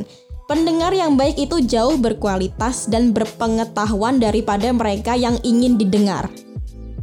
Pendengar 0.50 0.93
yang 0.93 1.13
baik 1.13 1.38
itu 1.38 1.62
jauh 1.62 1.96
berkualitas 1.98 2.89
dan 2.89 3.13
berpengetahuan 3.13 4.17
daripada 4.17 4.74
mereka 4.74 5.13
yang 5.13 5.38
ingin 5.46 5.77
didengar. 5.77 6.25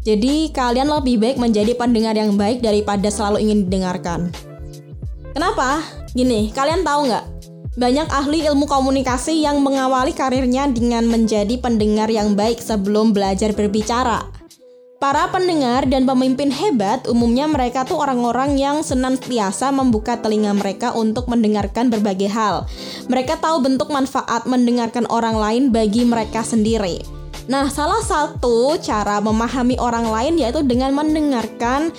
Jadi 0.07 0.55
kalian 0.55 0.87
lebih 0.87 1.19
baik 1.19 1.39
menjadi 1.39 1.75
pendengar 1.75 2.15
yang 2.15 2.35
baik 2.39 2.63
daripada 2.63 3.11
selalu 3.11 3.43
ingin 3.43 3.67
didengarkan. 3.67 4.31
Kenapa? 5.35 5.83
Gini, 6.15 6.55
kalian 6.55 6.87
tahu 6.87 7.11
nggak? 7.11 7.36
Banyak 7.77 8.09
ahli 8.09 8.49
ilmu 8.49 8.65
komunikasi 8.65 9.45
yang 9.45 9.61
mengawali 9.61 10.17
karirnya 10.17 10.65
dengan 10.65 11.05
menjadi 11.05 11.61
pendengar 11.61 12.09
yang 12.09 12.33
baik 12.33 12.57
sebelum 12.57 13.13
belajar 13.13 13.53
berbicara. 13.53 14.25
Para 14.97 15.29
pendengar 15.29 15.85
dan 15.85 16.09
pemimpin 16.09 16.49
hebat 16.49 17.05
umumnya 17.05 17.45
mereka 17.45 17.85
tuh 17.85 18.01
orang-orang 18.01 18.57
yang 18.57 18.81
senantiasa 18.81 19.69
membuka 19.77 20.17
telinga 20.17 20.57
mereka 20.57 20.97
untuk 20.97 21.29
mendengarkan 21.29 21.93
berbagai 21.93 22.33
hal. 22.33 22.65
Mereka 23.13 23.45
tahu 23.45 23.61
bentuk 23.61 23.93
manfaat 23.93 24.49
mendengarkan 24.49 25.05
orang 25.13 25.37
lain 25.37 25.69
bagi 25.69 26.09
mereka 26.09 26.41
sendiri. 26.41 27.05
Nah, 27.45 27.69
salah 27.69 28.01
satu 28.01 28.81
cara 28.81 29.21
memahami 29.21 29.77
orang 29.77 30.09
lain 30.09 30.41
yaitu 30.41 30.65
dengan 30.65 30.97
mendengarkan 30.97 31.93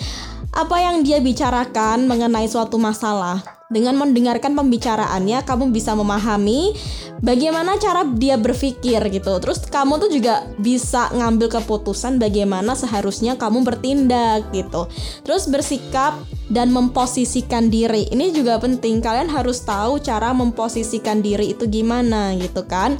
apa 0.57 0.75
yang 0.81 1.05
dia 1.05 1.21
bicarakan 1.21 2.09
mengenai 2.09 2.49
suatu 2.49 2.81
masalah. 2.81 3.56
Dengan 3.67 3.99
mendengarkan 3.99 4.55
pembicaraannya, 4.55 5.43
kamu 5.43 5.75
bisa 5.75 5.91
memahami 5.91 6.71
bagaimana 7.19 7.75
cara 7.75 8.07
dia 8.07 8.39
berpikir 8.39 9.03
gitu. 9.11 9.43
Terus 9.43 9.59
kamu 9.67 9.99
tuh 9.99 10.07
juga 10.07 10.47
bisa 10.55 11.11
ngambil 11.11 11.59
keputusan 11.59 12.15
bagaimana 12.15 12.79
seharusnya 12.79 13.35
kamu 13.35 13.67
bertindak 13.67 14.47
gitu. 14.55 14.87
Terus 15.27 15.51
bersikap 15.51 16.15
dan 16.47 16.71
memposisikan 16.71 17.67
diri. 17.67 18.07
Ini 18.07 18.31
juga 18.31 18.55
penting. 18.55 19.03
Kalian 19.03 19.27
harus 19.27 19.59
tahu 19.67 19.99
cara 19.99 20.31
memposisikan 20.31 21.19
diri 21.19 21.51
itu 21.51 21.67
gimana 21.67 22.39
gitu 22.39 22.63
kan. 22.63 22.95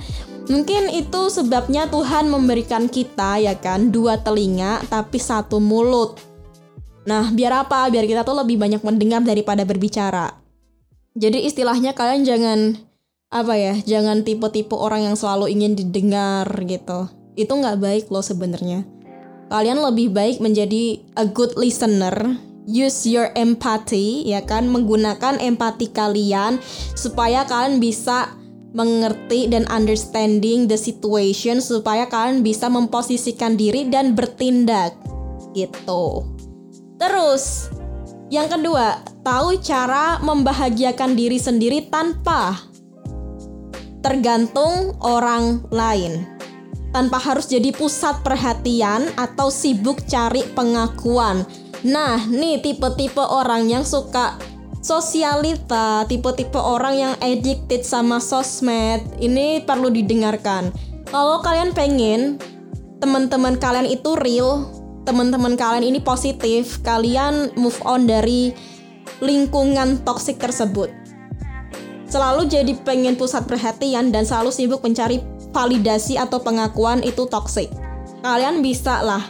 Mungkin 0.51 0.91
itu 0.91 1.31
sebabnya 1.31 1.87
Tuhan 1.87 2.27
memberikan 2.27 2.91
kita 2.91 3.39
ya 3.39 3.55
kan 3.55 3.87
dua 3.87 4.19
telinga 4.19 4.83
tapi 4.91 5.15
satu 5.15 5.63
mulut. 5.63 6.19
Nah, 7.07 7.31
biar 7.31 7.63
apa? 7.63 7.87
Biar 7.87 8.03
kita 8.03 8.27
tuh 8.27 8.35
lebih 8.35 8.59
banyak 8.59 8.83
mendengar 8.83 9.23
daripada 9.23 9.63
berbicara. 9.63 10.46
Jadi 11.17 11.49
istilahnya 11.49 11.97
kalian 11.97 12.21
jangan 12.21 12.59
apa 13.33 13.57
ya, 13.57 13.73
jangan 13.81 14.21
tipe-tipe 14.21 14.77
orang 14.77 15.09
yang 15.09 15.17
selalu 15.17 15.49
ingin 15.49 15.73
didengar 15.73 16.45
gitu. 16.69 17.09
Itu 17.33 17.57
nggak 17.57 17.81
baik 17.81 18.05
loh 18.13 18.21
sebenarnya. 18.21 18.85
Kalian 19.49 19.81
lebih 19.81 20.13
baik 20.13 20.37
menjadi 20.37 21.01
a 21.17 21.25
good 21.25 21.57
listener, 21.57 22.13
use 22.69 23.09
your 23.09 23.33
empathy 23.33 24.29
ya 24.29 24.45
kan, 24.45 24.69
menggunakan 24.69 25.41
empati 25.41 25.89
kalian 25.89 26.61
supaya 26.93 27.49
kalian 27.49 27.81
bisa 27.81 28.37
mengerti 28.77 29.49
dan 29.49 29.65
understanding 29.73 30.69
the 30.69 30.77
situation 30.77 31.57
supaya 31.63 32.05
kalian 32.05 32.45
bisa 32.45 32.69
memposisikan 32.69 33.57
diri 33.57 33.89
dan 33.89 34.13
bertindak 34.13 34.93
gitu. 35.57 36.27
Terus 37.01 37.73
yang 38.27 38.51
kedua, 38.51 38.99
tahu 39.27 39.59
cara 39.59 40.23
membahagiakan 40.23 41.19
diri 41.19 41.35
sendiri 41.35 41.91
tanpa 41.91 42.55
tergantung 43.99 44.95
orang 45.03 45.67
lain. 45.67 46.23
Tanpa 46.95 47.19
harus 47.19 47.51
jadi 47.51 47.75
pusat 47.75 48.23
perhatian 48.23 49.11
atau 49.19 49.51
sibuk 49.51 49.99
cari 50.07 50.47
pengakuan. 50.55 51.43
Nah, 51.83 52.23
nih 52.23 52.63
tipe-tipe 52.63 53.19
orang 53.19 53.67
yang 53.67 53.83
suka 53.83 54.39
sosialita, 54.79 56.07
tipe-tipe 56.07 56.55
orang 56.55 56.95
yang 56.95 57.13
addicted 57.19 57.83
sama 57.83 58.23
sosmed, 58.23 59.03
ini 59.19 59.59
perlu 59.59 59.91
didengarkan. 59.91 60.71
Kalau 61.11 61.43
kalian 61.43 61.75
pengen 61.75 62.39
teman-teman 63.03 63.59
kalian 63.59 63.91
itu 63.91 64.15
real, 64.23 64.71
teman-teman 65.03 65.59
kalian 65.59 65.83
ini 65.83 65.99
positif, 65.99 66.79
kalian 66.79 67.51
move 67.59 67.77
on 67.83 68.07
dari 68.07 68.55
lingkungan 69.19 70.01
toksik 70.03 70.37
tersebut. 70.37 70.91
Selalu 72.07 72.47
jadi 72.47 72.73
pengen 72.87 73.19
pusat 73.19 73.43
perhatian 73.45 74.15
dan 74.15 74.23
selalu 74.23 74.55
sibuk 74.55 74.79
mencari 74.79 75.19
validasi 75.51 76.15
atau 76.15 76.39
pengakuan 76.39 77.03
itu 77.03 77.27
toksik. 77.27 77.67
Kalian 78.23 78.63
bisa 78.63 79.03
lah 79.03 79.23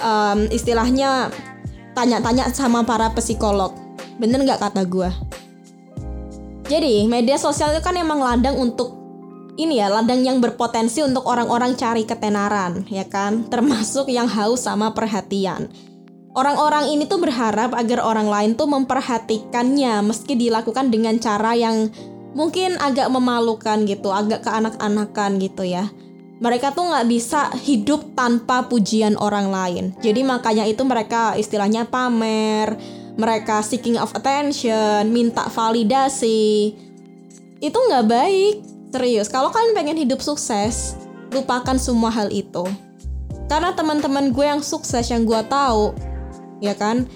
um, 0.00 0.48
istilahnya 0.48 1.28
tanya-tanya 1.92 2.48
sama 2.52 2.82
para 2.88 3.12
psikolog. 3.12 3.76
Bener 4.16 4.40
nggak 4.44 4.60
kata 4.64 4.82
gue? 4.88 5.10
Jadi 6.72 7.04
media 7.04 7.36
sosial 7.36 7.76
itu 7.76 7.84
kan 7.84 7.98
emang 8.00 8.22
ladang 8.22 8.56
untuk 8.56 8.96
ini 9.60 9.76
ya 9.76 9.92
ladang 9.92 10.24
yang 10.24 10.40
berpotensi 10.40 11.04
untuk 11.04 11.28
orang-orang 11.28 11.76
cari 11.76 12.08
ketenaran, 12.08 12.88
ya 12.88 13.04
kan? 13.04 13.44
Termasuk 13.52 14.08
yang 14.08 14.24
haus 14.24 14.64
sama 14.64 14.96
perhatian. 14.96 15.68
Orang-orang 16.32 16.88
ini 16.88 17.04
tuh 17.04 17.20
berharap 17.20 17.76
agar 17.76 18.00
orang 18.00 18.28
lain 18.28 18.50
tuh 18.56 18.64
memperhatikannya 18.64 20.00
meski 20.00 20.32
dilakukan 20.32 20.88
dengan 20.88 21.20
cara 21.20 21.52
yang 21.52 21.92
mungkin 22.32 22.80
agak 22.80 23.12
memalukan 23.12 23.84
gitu, 23.84 24.08
agak 24.08 24.48
keanak-anakan 24.48 25.36
gitu 25.36 25.68
ya. 25.68 25.92
Mereka 26.40 26.72
tuh 26.72 26.88
nggak 26.88 27.06
bisa 27.06 27.52
hidup 27.60 28.16
tanpa 28.16 28.66
pujian 28.66 29.14
orang 29.20 29.52
lain. 29.52 29.84
Jadi 30.00 30.24
makanya 30.24 30.64
itu 30.64 30.82
mereka 30.82 31.36
istilahnya 31.36 31.84
pamer, 31.84 32.80
mereka 33.20 33.60
seeking 33.60 34.00
of 34.00 34.10
attention, 34.16 35.12
minta 35.12 35.46
validasi. 35.52 36.72
Itu 37.60 37.78
nggak 37.78 38.06
baik 38.08 38.56
Serius, 38.92 39.32
kalau 39.32 39.48
kalian 39.48 39.72
pengen 39.72 40.04
hidup 40.04 40.20
sukses, 40.20 41.00
lupakan 41.32 41.80
semua 41.80 42.12
hal 42.12 42.28
itu. 42.28 42.60
Karena 43.48 43.72
teman-teman 43.72 44.28
gue 44.36 44.44
yang 44.44 44.60
sukses 44.60 45.08
yang 45.08 45.24
gue 45.24 45.40
tahu, 45.48 45.96
ya 46.62 46.78
kan, 46.78 47.10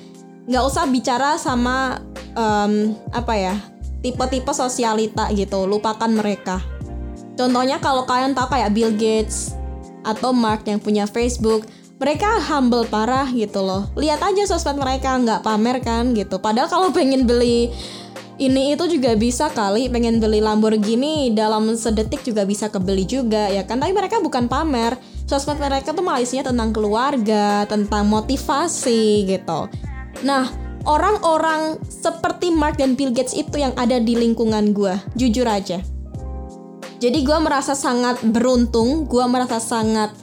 nggak 0.50 0.64
usah 0.66 0.84
bicara 0.90 1.38
sama 1.38 2.02
um, 2.34 2.92
apa 3.14 3.34
ya 3.38 3.54
tipe-tipe 4.02 4.50
sosialita 4.50 5.30
gitu, 5.32 5.64
lupakan 5.64 6.10
mereka. 6.10 6.58
Contohnya 7.38 7.78
kalau 7.78 8.02
kalian 8.04 8.34
tahu 8.34 8.50
kayak 8.50 8.74
Bill 8.74 8.92
Gates 8.96 9.54
atau 10.02 10.34
Mark 10.34 10.66
yang 10.66 10.82
punya 10.82 11.06
Facebook, 11.06 11.68
mereka 12.02 12.28
humble 12.42 12.84
parah 12.90 13.28
gitu 13.30 13.62
loh. 13.62 13.88
Lihat 13.96 14.20
aja 14.20 14.44
sosmed 14.44 14.76
mereka 14.76 15.16
nggak 15.16 15.40
pamer 15.46 15.78
kan 15.80 16.12
gitu. 16.12 16.36
Padahal 16.42 16.68
kalau 16.68 16.88
pengen 16.92 17.24
beli 17.24 17.72
ini 18.36 18.76
itu 18.76 18.84
juga 18.88 19.16
bisa 19.16 19.48
kali 19.48 19.88
pengen 19.88 20.20
beli 20.20 20.44
Lamborghini 20.44 21.32
dalam 21.32 21.72
sedetik 21.72 22.20
juga 22.20 22.44
bisa 22.44 22.68
kebeli 22.68 23.08
juga 23.08 23.48
ya 23.48 23.64
kan 23.64 23.80
tapi 23.80 23.96
mereka 23.96 24.20
bukan 24.20 24.44
pamer 24.44 24.96
sosmed 25.26 25.58
mereka 25.58 25.92
tuh 25.92 26.06
malah 26.06 26.22
isinya 26.22 26.48
tentang 26.48 26.70
keluarga 26.72 27.66
tentang 27.66 28.06
motivasi 28.06 29.26
gitu 29.26 29.68
nah 30.24 30.48
orang-orang 30.86 31.82
seperti 31.86 32.54
Mark 32.54 32.78
dan 32.78 32.94
Bill 32.94 33.12
Gates 33.12 33.34
itu 33.34 33.58
yang 33.58 33.74
ada 33.74 33.98
di 33.98 34.14
lingkungan 34.14 34.72
gue 34.72 34.94
jujur 35.18 35.44
aja 35.44 35.82
Jadi 36.96 37.28
gue 37.28 37.38
merasa 37.44 37.76
sangat 37.76 38.24
beruntung, 38.24 39.04
gue 39.04 39.24
merasa 39.28 39.60
sangat 39.60 40.16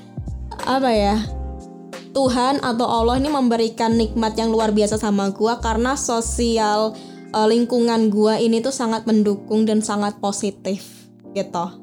apa 0.65 0.89
ya? 0.89 1.21
Tuhan 2.13 2.61
atau 2.61 2.85
Allah 2.85 3.17
ini 3.17 3.29
memberikan 3.29 3.93
nikmat 3.93 4.37
yang 4.37 4.53
luar 4.53 4.69
biasa 4.69 5.01
sama 5.01 5.33
gue 5.33 5.53
karena 5.61 5.97
sosial 5.97 6.93
uh, 7.33 7.47
lingkungan 7.49 8.13
gue 8.13 8.37
ini 8.41 8.61
tuh 8.61 8.73
sangat 8.73 9.05
mendukung 9.09 9.65
dan 9.65 9.81
sangat 9.81 10.17
positif 10.21 11.09
gitu. 11.33 11.82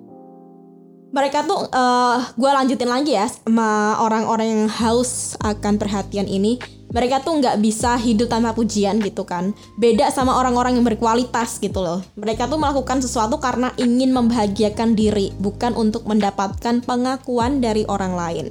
Mereka 1.11 1.43
tuh 1.43 1.67
uh, 1.75 2.23
gue 2.39 2.51
lanjutin 2.51 2.87
lagi 2.87 3.19
ya 3.19 3.27
sama 3.27 3.99
orang-orang 3.99 4.47
yang 4.47 4.65
haus 4.71 5.35
akan 5.43 5.75
perhatian 5.75 6.31
ini. 6.31 6.63
Mereka 6.91 7.23
tuh 7.23 7.39
nggak 7.39 7.63
bisa 7.63 7.95
hidup 7.99 8.31
tanpa 8.31 8.55
pujian 8.55 8.99
gitu 9.03 9.23
kan. 9.27 9.55
Beda 9.79 10.11
sama 10.11 10.39
orang-orang 10.39 10.79
yang 10.79 10.87
berkualitas 10.87 11.59
gitu 11.63 11.83
loh. 11.83 12.03
Mereka 12.19 12.51
tuh 12.51 12.59
melakukan 12.59 13.03
sesuatu 13.03 13.39
karena 13.39 13.71
ingin 13.79 14.11
membahagiakan 14.11 14.99
diri, 14.99 15.31
bukan 15.39 15.75
untuk 15.79 16.07
mendapatkan 16.07 16.83
pengakuan 16.83 17.63
dari 17.63 17.87
orang 17.87 18.15
lain. 18.19 18.47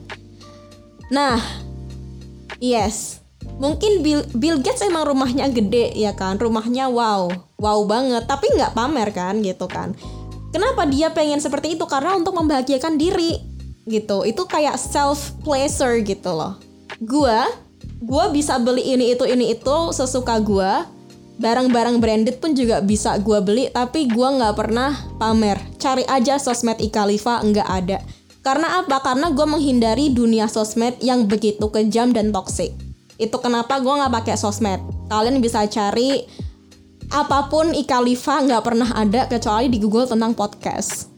Nah, 1.12 1.39
yes, 2.63 3.20
mungkin 3.60 4.04
Bill, 4.04 4.24
Bill 4.36 4.60
Gates 4.63 4.84
emang 4.88 5.08
rumahnya 5.08 5.51
gede 5.51 5.92
ya 5.96 6.16
kan 6.16 6.39
rumahnya 6.39 6.88
wow 6.88 7.28
wow 7.60 7.80
banget 7.84 8.24
tapi 8.24 8.48
nggak 8.56 8.72
pamer 8.72 9.10
kan 9.12 9.44
gitu 9.44 9.68
kan 9.68 9.96
kenapa 10.53 10.86
dia 10.89 11.10
pengen 11.13 11.41
seperti 11.41 11.77
itu? 11.77 11.86
Karena 11.89 12.18
untuk 12.18 12.36
membahagiakan 12.38 12.98
diri 13.00 13.39
gitu. 13.89 14.25
Itu 14.27 14.46
kayak 14.46 14.77
self 14.77 15.34
pleasure 15.41 15.98
gitu 16.03 16.32
loh. 16.34 16.58
Gua 17.01 17.48
gua 18.00 18.32
bisa 18.32 18.56
beli 18.60 18.86
ini 18.96 19.13
itu 19.13 19.25
ini 19.25 19.53
itu 19.58 19.77
sesuka 19.94 20.38
gua. 20.41 20.86
Barang-barang 21.39 22.03
branded 22.03 22.44
pun 22.44 22.51
juga 22.51 22.84
bisa 22.84 23.15
gua 23.24 23.39
beli 23.39 23.72
tapi 23.72 24.12
gua 24.12 24.36
nggak 24.36 24.56
pernah 24.60 24.91
pamer. 25.15 25.58
Cari 25.79 26.03
aja 26.06 26.36
sosmed 26.36 26.77
Ikalifa 26.84 27.39
nggak 27.39 27.70
ada. 27.70 28.00
Karena 28.39 28.79
apa? 28.79 29.03
Karena 29.03 29.36
gue 29.36 29.44
menghindari 29.44 30.15
dunia 30.15 30.48
sosmed 30.48 30.96
yang 31.03 31.27
begitu 31.27 31.68
kejam 31.68 32.15
dan 32.15 32.32
toksik 32.32 32.72
itu 33.20 33.38
kenapa 33.44 33.84
gue 33.84 33.91
nggak 33.91 34.24
pakai 34.24 34.36
sosmed. 34.39 34.79
Kalian 35.12 35.44
bisa 35.44 35.68
cari 35.68 36.24
apa 37.10 37.50
pun 37.50 37.74
Ikalifa 37.74 38.42
nggak 38.46 38.63
pernah 38.63 38.89
ada 38.94 39.25
kecuali 39.25 39.68
di 39.68 39.82
Google 39.82 40.06
tentang 40.06 40.38
podcast. 40.38 41.10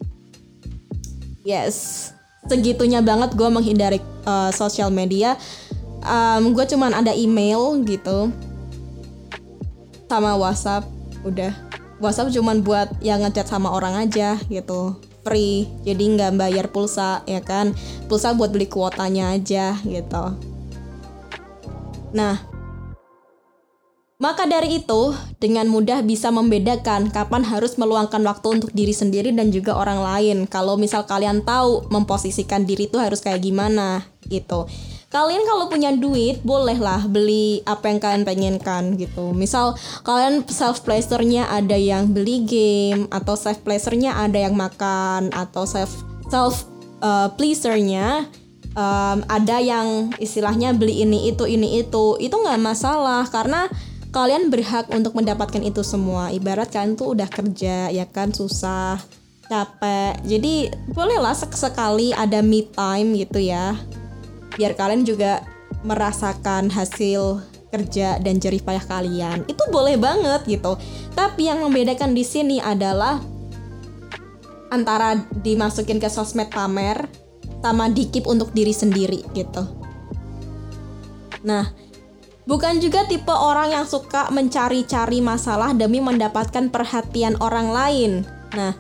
Yes, 1.44 2.10
segitunya 2.48 3.04
banget 3.04 3.36
gue 3.36 3.50
menghindari 3.52 4.00
uh, 4.24 4.50
sosial 4.56 4.90
media. 4.90 5.36
Um, 6.02 6.56
gue 6.58 6.66
cuman 6.66 6.98
ada 6.98 7.14
email 7.14 7.78
gitu 7.86 8.34
sama 10.10 10.34
WhatsApp. 10.40 10.88
Udah, 11.22 11.54
WhatsApp 12.02 12.34
cuman 12.34 12.66
buat 12.66 12.90
yang 13.04 13.22
ngechat 13.22 13.46
sama 13.46 13.70
orang 13.70 14.10
aja 14.10 14.40
gitu 14.50 14.98
free 15.22 15.70
jadi 15.86 16.02
nggak 16.18 16.34
bayar 16.34 16.66
pulsa 16.74 17.22
ya 17.30 17.46
kan 17.46 17.78
pulsa 18.10 18.34
buat 18.34 18.50
beli 18.50 18.66
kuotanya 18.66 19.38
aja 19.38 19.78
gitu 19.86 20.34
Nah, 22.12 22.44
maka 24.22 24.46
dari 24.46 24.78
itu, 24.78 25.18
dengan 25.42 25.66
mudah 25.66 26.06
bisa 26.06 26.30
membedakan 26.30 27.10
kapan 27.10 27.42
harus 27.42 27.74
meluangkan 27.82 28.22
waktu 28.22 28.62
untuk 28.62 28.70
diri 28.70 28.94
sendiri 28.94 29.34
dan 29.34 29.50
juga 29.50 29.74
orang 29.74 29.98
lain. 29.98 30.38
Kalau 30.46 30.78
misal 30.78 31.10
kalian 31.10 31.42
tahu 31.42 31.90
memposisikan 31.90 32.62
diri 32.62 32.86
itu 32.86 33.02
harus 33.02 33.18
kayak 33.18 33.42
gimana 33.42 34.06
gitu. 34.30 34.70
Kalian 35.10 35.42
kalau 35.44 35.68
punya 35.74 35.90
duit 35.98 36.40
bolehlah 36.46 37.04
beli 37.10 37.66
apa 37.66 37.90
yang 37.90 37.98
kalian 37.98 38.24
pengenkan 38.24 38.96
gitu. 38.96 39.34
Misal 39.34 39.74
kalian 40.06 40.46
self 40.46 40.86
pleasure-nya 40.86 41.50
ada 41.50 41.76
yang 41.76 42.14
beli 42.14 42.46
game 42.46 43.10
atau 43.10 43.34
self 43.34 43.66
pleasure-nya 43.66 44.22
ada 44.22 44.38
yang 44.38 44.54
makan 44.54 45.34
atau 45.34 45.66
self 45.66 46.06
self 46.30 46.70
uh, 47.02 47.28
pleasure-nya 47.36 48.30
um, 48.78 49.20
ada 49.28 49.58
yang 49.60 50.14
istilahnya 50.22 50.72
beli 50.78 51.04
ini 51.04 51.28
itu 51.28 51.44
ini 51.44 51.84
itu 51.84 52.16
itu 52.22 52.32
nggak 52.32 52.62
masalah 52.62 53.28
karena 53.28 53.68
kalian 54.12 54.52
berhak 54.52 54.92
untuk 54.92 55.16
mendapatkan 55.16 55.64
itu 55.64 55.82
semua. 55.82 56.30
Ibarat 56.36 56.76
kalian 56.76 57.00
tuh 57.00 57.16
udah 57.16 57.28
kerja 57.32 57.88
ya 57.90 58.06
kan? 58.08 58.36
Susah 58.36 59.00
capek. 59.48 60.20
Jadi 60.28 60.72
bolehlah 60.92 61.36
sekali 61.36 62.12
ada 62.16 62.44
me 62.44 62.68
time 62.68 63.16
gitu 63.20 63.40
ya. 63.40 63.76
Biar 64.56 64.76
kalian 64.76 65.08
juga 65.08 65.44
merasakan 65.88 66.70
hasil 66.70 67.40
kerja 67.72 68.20
dan 68.20 68.38
jerih 68.38 68.60
payah 68.60 68.84
kalian. 68.84 69.48
Itu 69.48 69.64
boleh 69.72 69.96
banget 69.96 70.44
gitu. 70.44 70.76
Tapi 71.16 71.48
yang 71.48 71.64
membedakan 71.64 72.12
di 72.12 72.28
sini 72.28 72.60
adalah 72.60 73.24
antara 74.72 75.20
dimasukin 75.44 76.00
ke 76.00 76.08
sosmed 76.12 76.52
pamer 76.52 77.08
sama 77.64 77.88
dikip 77.88 78.28
untuk 78.28 78.52
diri 78.52 78.76
sendiri 78.76 79.24
gitu. 79.32 79.64
Nah, 81.44 81.72
bukan 82.46 82.82
juga 82.82 83.06
tipe 83.06 83.32
orang 83.32 83.74
yang 83.74 83.86
suka 83.86 84.30
mencari-cari 84.34 85.20
masalah 85.22 85.74
demi 85.74 86.02
mendapatkan 86.02 86.70
perhatian 86.70 87.38
orang 87.42 87.70
lain. 87.70 88.12
Nah, 88.54 88.76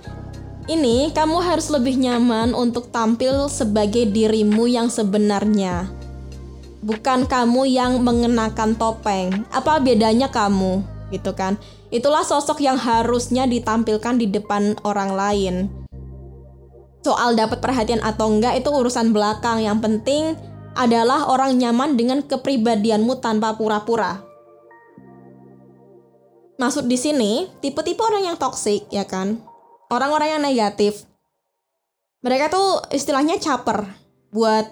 ini 0.69 1.09
kamu 1.13 1.41
harus 1.41 1.73
lebih 1.73 1.97
nyaman 1.97 2.53
untuk 2.53 2.89
tampil 2.93 3.49
sebagai 3.49 4.09
dirimu 4.09 4.69
yang 4.69 4.87
sebenarnya. 4.87 5.89
Bukan 6.81 7.29
kamu 7.29 7.69
yang 7.69 8.01
mengenakan 8.01 8.73
topeng. 8.73 9.45
Apa 9.53 9.77
bedanya 9.77 10.33
kamu? 10.33 10.81
Gitu 11.13 11.31
kan. 11.37 11.61
Itulah 11.93 12.25
sosok 12.25 12.63
yang 12.63 12.79
harusnya 12.79 13.45
ditampilkan 13.45 14.17
di 14.17 14.31
depan 14.31 14.79
orang 14.81 15.13
lain 15.13 15.55
soal 17.01 17.33
dapat 17.33 17.57
perhatian 17.59 18.01
atau 18.01 18.29
enggak 18.29 18.61
itu 18.61 18.69
urusan 18.69 19.09
belakang. 19.11 19.65
Yang 19.65 19.77
penting 19.81 20.23
adalah 20.75 21.27
orang 21.27 21.59
nyaman 21.59 21.99
dengan 21.99 22.23
kepribadianmu 22.23 23.19
tanpa 23.19 23.55
pura-pura. 23.55 24.23
Maksud 26.61 26.85
di 26.85 26.95
sini, 26.95 27.49
tipe-tipe 27.59 27.99
orang 27.99 28.31
yang 28.31 28.37
toksik, 28.37 28.85
ya 28.93 29.03
kan? 29.03 29.41
Orang-orang 29.89 30.37
yang 30.37 30.41
negatif. 30.45 31.09
Mereka 32.21 32.53
tuh 32.53 32.85
istilahnya 32.93 33.41
caper 33.41 33.89
buat 34.29 34.69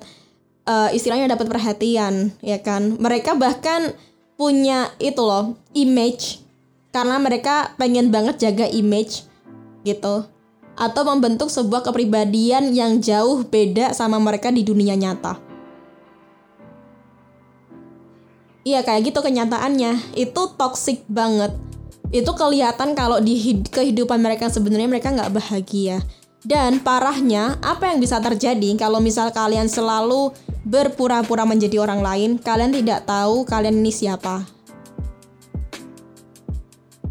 uh, 0.70 0.94
istilahnya 0.94 1.34
dapat 1.34 1.50
perhatian, 1.50 2.30
ya 2.46 2.62
kan? 2.62 2.96
Mereka 3.02 3.34
bahkan 3.36 3.98
punya 4.38 4.94
itu 5.02 5.20
loh, 5.20 5.58
image 5.74 6.46
karena 6.90 7.22
mereka 7.22 7.74
pengen 7.78 8.10
banget 8.10 8.42
jaga 8.42 8.66
image 8.70 9.26
gitu 9.86 10.26
atau 10.80 11.02
membentuk 11.04 11.52
sebuah 11.52 11.84
kepribadian 11.84 12.72
yang 12.72 13.04
jauh 13.04 13.44
beda 13.44 13.92
sama 13.92 14.16
mereka 14.18 14.48
di 14.50 14.64
dunia 14.64 14.96
nyata. 14.96 15.49
Iya 18.67 18.84
kayak 18.84 19.12
gitu 19.12 19.19
kenyataannya. 19.24 20.15
Itu 20.15 20.56
toxic 20.60 21.04
banget. 21.08 21.56
Itu 22.10 22.34
kelihatan 22.34 22.98
kalau 22.98 23.22
di 23.22 23.62
kehidupan 23.69 24.19
mereka 24.19 24.50
sebenarnya 24.50 24.89
mereka 24.89 25.13
nggak 25.13 25.34
bahagia. 25.34 26.02
Dan 26.39 26.80
parahnya, 26.80 27.60
apa 27.60 27.91
yang 27.91 28.00
bisa 28.00 28.24
terjadi 28.24 28.80
kalau 28.80 29.04
misal 29.04 29.28
kalian 29.36 29.67
selalu 29.67 30.32
berpura-pura 30.63 31.43
menjadi 31.43 31.84
orang 31.84 32.00
lain, 32.00 32.32
kalian 32.39 32.72
tidak 32.72 33.04
tahu 33.04 33.43
kalian 33.43 33.84
ini 33.84 33.91
siapa. 33.91 34.48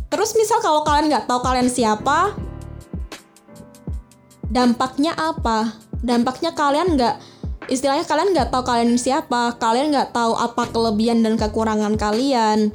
Terus 0.09 0.33
misal 0.33 0.65
kalau 0.65 0.81
kalian 0.81 1.13
nggak 1.13 1.29
tahu 1.29 1.45
kalian 1.45 1.69
siapa, 1.69 2.33
dampaknya 4.49 5.13
apa 5.13 5.77
dampaknya 6.01 6.55
kalian 6.57 6.97
nggak 6.97 7.17
istilahnya 7.69 8.09
kalian 8.09 8.33
nggak 8.33 8.49
tahu 8.49 8.65
kalian 8.65 8.97
siapa 8.97 9.61
kalian 9.61 9.93
nggak 9.93 10.17
tahu 10.17 10.33
apa 10.35 10.73
kelebihan 10.73 11.21
dan 11.21 11.37
kekurangan 11.37 11.95
kalian. 12.01 12.73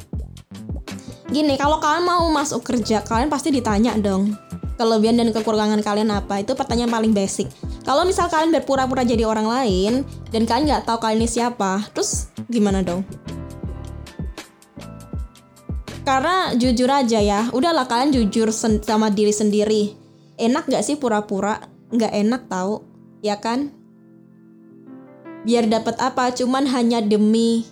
Gini 1.34 1.58
kalau 1.58 1.82
kalian 1.82 2.06
mau 2.06 2.30
masuk 2.30 2.62
kerja 2.62 3.02
kalian 3.02 3.28
pasti 3.34 3.50
ditanya 3.50 3.98
dong 3.98 4.38
kelebihan 4.78 5.18
dan 5.18 5.34
kekurangan 5.34 5.82
kalian 5.82 6.14
apa? 6.14 6.46
Itu 6.46 6.54
pertanyaan 6.54 6.94
paling 6.94 7.14
basic. 7.14 7.50
Kalau 7.84 8.06
misal 8.06 8.30
kalian 8.30 8.54
berpura-pura 8.54 9.04
jadi 9.04 9.26
orang 9.26 9.50
lain 9.50 9.94
dan 10.30 10.46
kalian 10.46 10.70
nggak 10.70 10.86
tahu 10.88 10.98
kalian 11.02 11.26
ini 11.26 11.30
siapa 11.30 11.90
terus 11.92 12.30
gimana 12.48 12.86
dong? 12.86 13.02
Karena 16.04 16.52
jujur 16.54 16.92
aja 16.92 17.20
ya 17.24 17.48
udahlah 17.56 17.88
kalian 17.88 18.12
jujur 18.12 18.52
sama 18.54 19.10
diri 19.10 19.32
sendiri. 19.32 19.96
Enak 20.36 20.68
gak 20.68 20.84
sih 20.84 21.00
pura-pura? 21.00 21.64
Nggak 21.94 22.12
enak 22.12 22.42
tahu 22.52 22.84
ya 23.24 23.40
kan 23.40 23.83
biar 25.44 25.68
dapat 25.68 26.00
apa 26.00 26.32
cuman 26.32 26.68
hanya 26.72 27.04
demi 27.04 27.68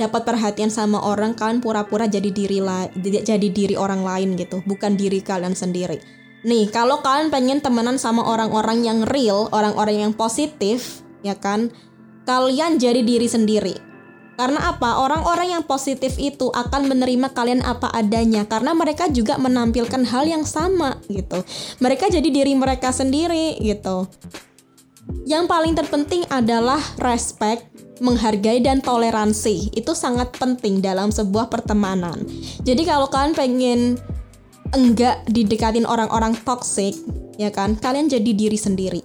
dapat 0.00 0.24
perhatian 0.24 0.72
sama 0.72 0.96
orang 1.04 1.36
kalian 1.36 1.60
pura-pura 1.60 2.08
jadi 2.08 2.32
diri 2.32 2.58
la 2.64 2.88
jadi 3.00 3.48
diri 3.52 3.76
orang 3.76 4.00
lain 4.00 4.36
gitu 4.40 4.64
bukan 4.64 4.96
diri 4.96 5.20
kalian 5.20 5.52
sendiri 5.52 6.00
nih 6.40 6.72
kalau 6.72 7.04
kalian 7.04 7.28
pengen 7.28 7.60
temenan 7.60 8.00
sama 8.00 8.24
orang-orang 8.24 8.80
yang 8.80 9.04
real 9.04 9.52
orang-orang 9.52 10.08
yang 10.08 10.12
positif 10.16 11.04
ya 11.20 11.36
kan 11.36 11.68
kalian 12.24 12.80
jadi 12.80 13.04
diri 13.04 13.28
sendiri 13.28 13.90
Karena 14.40 14.72
apa? 14.72 15.04
Orang-orang 15.04 15.52
yang 15.52 15.68
positif 15.68 16.16
itu 16.16 16.48
akan 16.48 16.88
menerima 16.88 17.28
kalian 17.36 17.60
apa 17.60 17.92
adanya 17.92 18.48
karena 18.48 18.72
mereka 18.72 19.04
juga 19.12 19.36
menampilkan 19.36 20.00
hal 20.08 20.24
yang 20.24 20.48
sama 20.48 20.96
gitu. 21.12 21.44
Mereka 21.76 22.08
jadi 22.08 22.24
diri 22.24 22.56
mereka 22.56 22.88
sendiri 22.88 23.60
gitu. 23.60 24.08
Yang 25.26 25.44
paling 25.46 25.74
terpenting 25.78 26.22
adalah 26.30 26.82
respect, 26.98 27.66
menghargai 28.02 28.58
dan 28.64 28.82
toleransi. 28.82 29.70
Itu 29.76 29.94
sangat 29.94 30.34
penting 30.40 30.82
dalam 30.82 31.14
sebuah 31.14 31.52
pertemanan. 31.52 32.24
Jadi 32.64 32.82
kalau 32.82 33.06
kalian 33.06 33.36
pengen 33.36 33.80
enggak 34.74 35.22
didekatin 35.30 35.86
orang-orang 35.86 36.34
toxic, 36.42 36.96
ya 37.38 37.50
kan? 37.54 37.78
Kalian 37.78 38.10
jadi 38.10 38.30
diri 38.34 38.58
sendiri. 38.58 39.02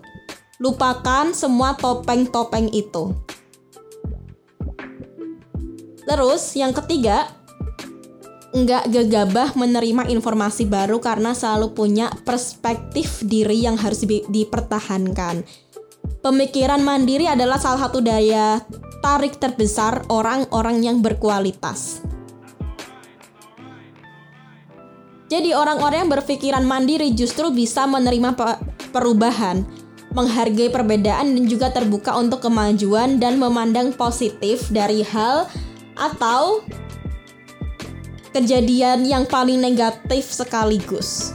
Lupakan 0.57 1.35
semua 1.35 1.75
topeng-topeng 1.75 2.71
itu. 2.71 3.11
Terus 6.05 6.53
yang 6.53 6.71
ketiga, 6.71 7.27
nggak 8.55 8.87
gegabah 8.87 9.51
menerima 9.59 10.07
informasi 10.07 10.63
baru 10.63 11.03
karena 11.03 11.35
selalu 11.35 11.75
punya 11.75 12.07
perspektif 12.23 13.19
diri 13.25 13.67
yang 13.67 13.75
harus 13.75 14.07
dipertahankan. 14.07 15.43
Pemikiran 16.25 16.81
mandiri 16.81 17.29
adalah 17.29 17.61
salah 17.61 17.85
satu 17.85 18.01
daya 18.01 18.61
tarik 19.05 19.37
terbesar 19.37 20.09
orang-orang 20.09 20.81
yang 20.81 20.97
berkualitas. 20.97 22.01
Jadi 25.29 25.53
orang-orang 25.53 26.05
yang 26.05 26.11
berpikiran 26.13 26.65
mandiri 26.65 27.13
justru 27.13 27.49
bisa 27.49 27.85
menerima 27.89 28.33
perubahan, 28.89 29.65
menghargai 30.13 30.69
perbedaan 30.69 31.33
dan 31.33 31.43
juga 31.49 31.69
terbuka 31.73 32.17
untuk 32.17 32.45
kemajuan 32.45 33.17
dan 33.17 33.41
memandang 33.41 33.93
positif 33.93 34.69
dari 34.69 35.01
hal 35.01 35.49
atau 35.97 36.61
kejadian 38.33 39.05
yang 39.05 39.23
paling 39.25 39.61
negatif 39.61 40.29
sekaligus. 40.29 41.33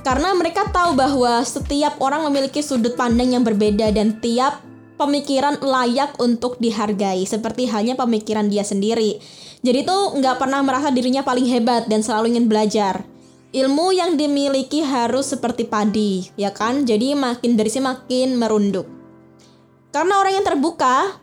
Karena 0.00 0.32
mereka 0.32 0.64
tahu 0.72 0.96
bahwa 0.96 1.44
setiap 1.44 2.00
orang 2.00 2.24
memiliki 2.32 2.64
sudut 2.64 2.96
pandang 2.96 3.36
yang 3.36 3.44
berbeda 3.44 3.92
dan 3.92 4.16
tiap 4.24 4.64
pemikiran 4.96 5.60
layak 5.60 6.16
untuk 6.20 6.56
dihargai, 6.60 7.24
seperti 7.24 7.68
halnya 7.68 7.96
pemikiran 7.96 8.48
dia 8.48 8.64
sendiri. 8.64 9.20
Jadi 9.60 9.84
tuh 9.84 10.16
nggak 10.16 10.40
pernah 10.40 10.60
merasa 10.64 10.88
dirinya 10.88 11.20
paling 11.20 11.44
hebat 11.48 11.88
dan 11.88 12.00
selalu 12.00 12.36
ingin 12.36 12.48
belajar. 12.48 13.04
Ilmu 13.50 13.90
yang 13.90 14.14
dimiliki 14.14 14.80
harus 14.84 15.34
seperti 15.34 15.66
padi, 15.66 16.22
ya 16.38 16.54
kan? 16.54 16.86
Jadi 16.86 17.18
makin 17.18 17.58
berisi 17.58 17.82
makin 17.82 18.38
merunduk. 18.38 18.86
Karena 19.90 20.22
orang 20.22 20.38
yang 20.38 20.46
terbuka, 20.46 21.18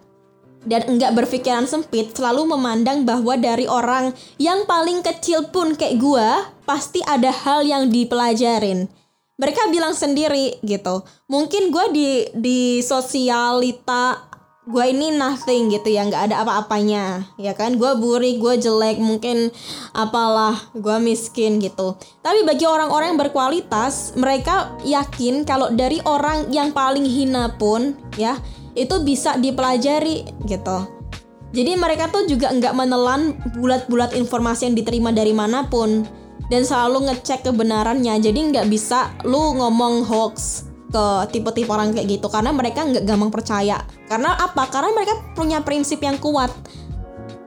dan 0.65 0.87
enggak 0.87 1.13
berpikiran 1.13 1.67
sempit 1.69 2.15
selalu 2.15 2.57
memandang 2.57 3.05
bahwa 3.05 3.37
dari 3.37 3.69
orang 3.69 4.15
yang 4.41 4.65
paling 4.65 5.05
kecil 5.05 5.51
pun 5.53 5.77
kayak 5.77 5.99
gua 6.01 6.49
pasti 6.65 7.03
ada 7.05 7.29
hal 7.29 7.67
yang 7.67 7.91
dipelajarin. 7.91 8.89
Mereka 9.37 9.69
bilang 9.69 9.93
sendiri 9.93 10.57
gitu 10.65 11.05
mungkin 11.29 11.69
gua 11.69 11.93
di 11.93 12.25
di 12.33 12.81
sosialita 12.81 14.27
gue 14.67 14.83
ini 14.91 15.15
nothing 15.15 15.71
gitu 15.71 15.87
ya 15.87 16.03
nggak 16.03 16.27
ada 16.27 16.43
apa-apanya 16.43 17.23
ya 17.39 17.55
kan? 17.55 17.79
Gue 17.79 17.95
burik 17.95 18.43
gue 18.43 18.59
jelek 18.59 18.99
mungkin 18.99 19.47
apalah 19.95 20.59
gue 20.75 20.97
miskin 20.99 21.63
gitu. 21.63 21.95
Tapi 22.19 22.43
bagi 22.43 22.67
orang-orang 22.67 23.15
yang 23.15 23.21
berkualitas 23.23 24.11
mereka 24.19 24.75
yakin 24.83 25.47
kalau 25.47 25.71
dari 25.71 26.03
orang 26.03 26.51
yang 26.51 26.75
paling 26.75 27.07
hina 27.07 27.55
pun 27.55 27.95
ya 28.19 28.35
itu 28.77 29.01
bisa 29.01 29.35
dipelajari 29.41 30.29
gitu. 30.45 30.77
Jadi 31.51 31.73
mereka 31.79 32.11
tuh 32.13 32.29
juga 32.29 32.53
nggak 32.53 32.73
menelan 32.75 33.33
bulat-bulat 33.57 34.13
informasi 34.13 34.69
yang 34.69 34.75
diterima 34.77 35.09
dari 35.09 35.33
mana 35.33 35.65
pun 35.65 36.05
dan 36.53 36.61
selalu 36.61 37.09
ngecek 37.09 37.49
kebenarannya. 37.49 38.19
Jadi 38.21 38.53
nggak 38.53 38.67
bisa 38.69 39.15
lu 39.25 39.57
ngomong 39.57 40.05
hoax 40.05 40.67
ke 40.87 41.05
tipe-tipe 41.35 41.67
orang 41.67 41.91
kayak 41.91 42.19
gitu 42.19 42.27
karena 42.31 42.51
mereka 42.51 42.83
nggak 42.83 43.03
gampang 43.03 43.31
percaya. 43.31 43.81
Karena 44.07 44.35
apa? 44.37 44.67
Karena 44.69 44.91
mereka 44.93 45.17
punya 45.35 45.63
prinsip 45.63 46.03
yang 46.03 46.19
kuat. 46.19 46.51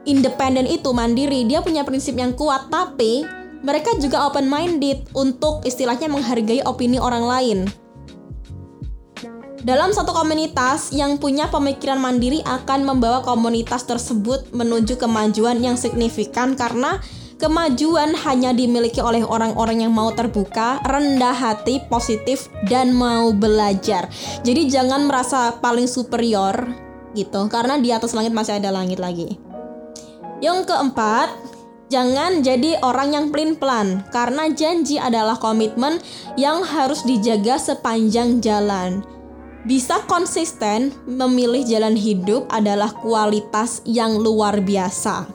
Independen 0.01 0.65
itu 0.65 0.89
mandiri, 0.97 1.45
dia 1.45 1.61
punya 1.61 1.85
prinsip 1.85 2.17
yang 2.17 2.33
kuat, 2.33 2.73
tapi 2.73 3.21
mereka 3.61 3.93
juga 4.01 4.25
open 4.25 4.49
minded 4.49 5.05
untuk 5.13 5.61
istilahnya 5.61 6.09
menghargai 6.09 6.65
opini 6.65 6.97
orang 6.97 7.21
lain. 7.21 7.59
Dalam 9.61 9.93
satu 9.93 10.09
komunitas 10.09 10.89
yang 10.89 11.21
punya 11.21 11.45
pemikiran 11.45 12.01
mandiri 12.01 12.41
akan 12.41 12.81
membawa 12.81 13.21
komunitas 13.21 13.85
tersebut 13.85 14.49
menuju 14.57 14.97
kemajuan 14.97 15.61
yang 15.61 15.77
signifikan 15.77 16.57
karena 16.57 16.97
kemajuan 17.37 18.17
hanya 18.25 18.57
dimiliki 18.57 18.97
oleh 19.05 19.21
orang-orang 19.21 19.85
yang 19.85 19.93
mau 19.93 20.09
terbuka, 20.17 20.81
rendah 20.81 21.37
hati, 21.37 21.77
positif, 21.93 22.49
dan 22.65 22.89
mau 22.89 23.29
belajar. 23.37 24.09
Jadi 24.41 24.65
jangan 24.65 25.05
merasa 25.05 25.53
paling 25.61 25.85
superior 25.85 26.57
gitu, 27.13 27.45
karena 27.45 27.77
di 27.77 27.93
atas 27.93 28.17
langit 28.17 28.33
masih 28.33 28.57
ada 28.57 28.73
langit 28.73 28.97
lagi. 28.97 29.37
Yang 30.41 30.73
keempat, 30.73 31.29
jangan 31.93 32.41
jadi 32.41 32.81
orang 32.81 33.13
yang 33.13 33.25
pelin-pelan, 33.29 34.09
karena 34.09 34.49
janji 34.49 34.97
adalah 34.97 35.37
komitmen 35.37 36.01
yang 36.33 36.65
harus 36.65 37.05
dijaga 37.05 37.61
sepanjang 37.61 38.41
jalan. 38.41 39.05
Bisa 39.61 40.01
konsisten 40.09 40.89
memilih 41.05 41.61
jalan 41.61 41.93
hidup 41.93 42.49
adalah 42.49 42.89
kualitas 42.97 43.85
yang 43.85 44.17
luar 44.17 44.57
biasa. 44.57 45.29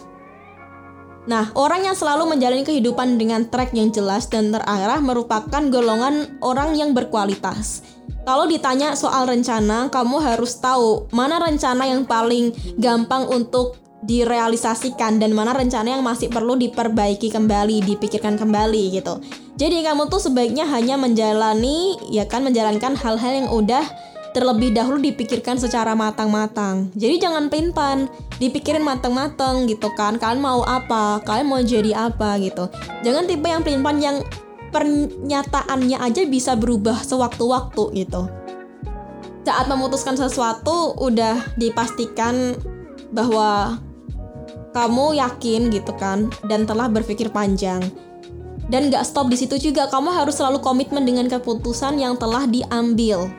Nah, 1.30 1.50
orang 1.54 1.86
yang 1.86 1.94
selalu 1.94 2.34
menjalani 2.34 2.66
kehidupan 2.66 3.18
dengan 3.18 3.46
track 3.46 3.74
yang 3.74 3.94
jelas 3.94 4.26
dan 4.26 4.50
terarah 4.50 4.98
merupakan 4.98 5.62
golongan 5.70 6.38
orang 6.42 6.74
yang 6.74 6.90
berkualitas. 6.90 7.82
Kalau 8.26 8.50
ditanya 8.50 8.98
soal 8.98 9.30
rencana, 9.30 9.86
kamu 9.94 10.18
harus 10.18 10.58
tahu 10.58 11.06
mana 11.14 11.38
rencana 11.38 11.86
yang 11.86 12.02
paling 12.02 12.50
gampang 12.82 13.30
untuk 13.30 13.78
direalisasikan 14.06 15.18
dan 15.22 15.34
mana 15.34 15.54
rencana 15.54 15.98
yang 15.98 16.02
masih 16.02 16.30
perlu 16.30 16.58
diperbaiki 16.58 17.30
kembali, 17.30 17.82
dipikirkan 17.86 18.38
kembali 18.38 18.98
gitu. 18.98 19.22
Jadi 19.58 19.82
kamu 19.82 20.10
tuh 20.10 20.18
sebaiknya 20.18 20.66
hanya 20.66 20.98
menjalani 20.98 21.98
ya 22.10 22.26
kan 22.26 22.42
menjalankan 22.46 22.94
hal-hal 22.94 23.32
yang 23.32 23.48
udah 23.50 23.82
terlebih 24.36 24.76
dahulu 24.76 25.00
dipikirkan 25.00 25.56
secara 25.56 25.96
matang-matang. 25.96 26.92
Jadi 26.92 27.16
jangan 27.16 27.48
pintan, 27.48 28.12
dipikirin 28.36 28.84
matang-matang 28.84 29.64
gitu 29.64 29.88
kan. 29.96 30.20
Kalian 30.20 30.44
mau 30.44 30.60
apa? 30.60 31.24
Kalian 31.24 31.48
mau 31.48 31.64
jadi 31.64 32.12
apa 32.12 32.36
gitu. 32.44 32.68
Jangan 33.00 33.24
tipe 33.24 33.48
yang 33.48 33.64
pintan 33.64 33.96
yang 33.96 34.20
pernyataannya 34.76 35.96
aja 35.96 36.28
bisa 36.28 36.52
berubah 36.52 37.00
sewaktu-waktu 37.00 38.04
gitu. 38.04 38.28
Saat 39.48 39.72
memutuskan 39.72 40.20
sesuatu 40.20 40.92
udah 41.00 41.56
dipastikan 41.56 42.60
bahwa 43.16 43.80
kamu 44.76 45.16
yakin 45.16 45.72
gitu 45.72 45.96
kan 45.96 46.28
dan 46.44 46.68
telah 46.68 46.92
berpikir 46.92 47.32
panjang. 47.32 47.80
Dan 48.68 48.92
gak 48.92 49.06
stop 49.06 49.30
di 49.30 49.38
situ 49.38 49.70
juga, 49.70 49.86
kamu 49.86 50.10
harus 50.10 50.42
selalu 50.42 50.58
komitmen 50.58 51.06
dengan 51.06 51.30
keputusan 51.30 52.02
yang 52.02 52.18
telah 52.18 52.50
diambil 52.50 53.30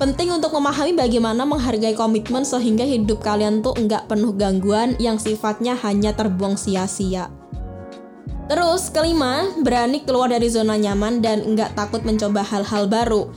Penting 0.00 0.32
untuk 0.32 0.56
memahami 0.56 0.96
bagaimana 0.96 1.44
menghargai 1.44 1.92
komitmen 1.92 2.40
sehingga 2.40 2.88
hidup 2.88 3.20
kalian 3.20 3.60
tuh 3.60 3.76
nggak 3.76 4.08
penuh 4.08 4.32
gangguan 4.32 4.96
yang 4.96 5.20
sifatnya 5.20 5.76
hanya 5.84 6.16
terbuang 6.16 6.56
sia-sia. 6.56 7.28
Terus 8.48 8.88
kelima, 8.88 9.52
berani 9.60 10.00
keluar 10.00 10.32
dari 10.32 10.48
zona 10.48 10.80
nyaman 10.80 11.20
dan 11.20 11.44
nggak 11.44 11.76
takut 11.76 12.00
mencoba 12.00 12.40
hal-hal 12.40 12.88
baru. 12.88 13.28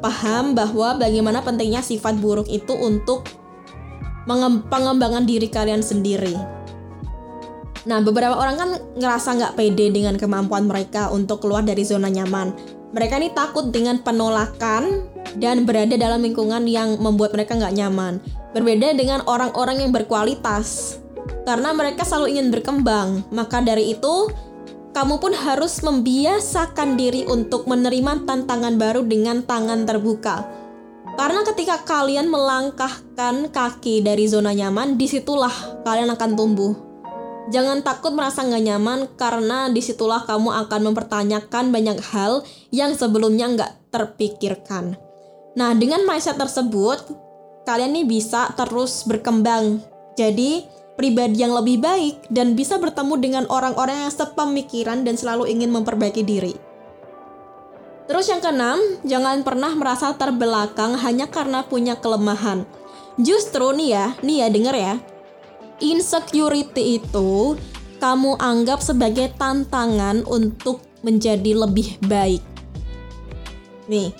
Paham 0.00 0.56
bahwa 0.56 0.96
bagaimana 0.96 1.44
pentingnya 1.44 1.84
sifat 1.84 2.16
buruk 2.16 2.48
itu 2.48 2.72
untuk 2.72 3.28
pengembangan 4.72 5.28
diri 5.28 5.52
kalian 5.52 5.84
sendiri. 5.84 6.32
Nah, 7.84 8.00
beberapa 8.00 8.40
orang 8.40 8.56
kan 8.56 8.70
ngerasa 8.96 9.36
nggak 9.36 9.52
pede 9.60 9.92
dengan 9.92 10.16
kemampuan 10.16 10.64
mereka 10.64 11.12
untuk 11.12 11.44
keluar 11.44 11.60
dari 11.60 11.84
zona 11.84 12.08
nyaman. 12.08 12.79
Mereka 12.90 13.22
ini 13.22 13.30
takut 13.30 13.70
dengan 13.70 14.02
penolakan 14.02 15.06
dan 15.38 15.62
berada 15.62 15.94
dalam 15.94 16.26
lingkungan 16.26 16.66
yang 16.66 16.98
membuat 16.98 17.30
mereka 17.38 17.54
nggak 17.54 17.76
nyaman. 17.78 18.18
Berbeda 18.50 18.98
dengan 18.98 19.22
orang-orang 19.30 19.86
yang 19.86 19.94
berkualitas, 19.94 20.98
karena 21.46 21.70
mereka 21.70 22.02
selalu 22.02 22.34
ingin 22.34 22.50
berkembang. 22.50 23.22
Maka 23.30 23.62
dari 23.62 23.94
itu, 23.94 24.26
kamu 24.90 25.22
pun 25.22 25.30
harus 25.30 25.78
membiasakan 25.86 26.98
diri 26.98 27.22
untuk 27.30 27.70
menerima 27.70 28.26
tantangan 28.26 28.74
baru 28.74 29.06
dengan 29.06 29.46
tangan 29.46 29.86
terbuka. 29.86 30.42
Karena 31.14 31.46
ketika 31.46 31.86
kalian 31.86 32.26
melangkahkan 32.26 33.54
kaki 33.54 34.02
dari 34.02 34.26
zona 34.26 34.50
nyaman, 34.50 34.98
di 34.98 35.06
situlah 35.06 35.52
kalian 35.86 36.10
akan 36.10 36.30
tumbuh. 36.34 36.89
Jangan 37.50 37.82
takut 37.82 38.14
merasa 38.14 38.46
nggak 38.46 38.62
nyaman 38.62 39.00
karena 39.18 39.66
di 39.66 39.82
situlah 39.82 40.22
kamu 40.22 40.54
akan 40.66 40.80
mempertanyakan 40.90 41.74
banyak 41.74 41.98
hal 42.14 42.46
yang 42.70 42.94
sebelumnya 42.94 43.50
nggak 43.50 43.72
terpikirkan. 43.90 44.94
Nah, 45.58 45.74
dengan 45.74 46.06
mindset 46.06 46.38
tersebut, 46.38 47.10
kalian 47.66 47.98
nih 47.98 48.06
bisa 48.06 48.54
terus 48.54 49.02
berkembang. 49.02 49.82
Jadi 50.14 50.62
pribadi 50.94 51.42
yang 51.42 51.50
lebih 51.50 51.82
baik 51.82 52.30
dan 52.30 52.54
bisa 52.54 52.78
bertemu 52.78 53.14
dengan 53.18 53.44
orang-orang 53.50 54.06
yang 54.06 54.14
sepemikiran 54.14 55.02
dan 55.02 55.18
selalu 55.18 55.50
ingin 55.50 55.74
memperbaiki 55.74 56.22
diri. 56.22 56.54
Terus 58.06 58.26
yang 58.30 58.42
keenam, 58.42 58.78
jangan 59.06 59.42
pernah 59.46 59.70
merasa 59.74 60.14
terbelakang 60.14 60.98
hanya 60.98 61.30
karena 61.30 61.62
punya 61.66 61.98
kelemahan. 61.98 62.66
Justru 63.18 63.70
nih 63.74 63.88
ya, 63.90 64.06
nih 64.22 64.36
ya 64.42 64.48
denger 64.50 64.74
ya. 64.74 64.94
Insecurity 65.80 67.00
itu 67.00 67.56
kamu 68.00 68.36
anggap 68.36 68.84
sebagai 68.84 69.32
tantangan 69.40 70.28
untuk 70.28 70.84
menjadi 71.00 71.56
lebih 71.56 71.96
baik. 72.04 72.44
Nih, 73.88 74.12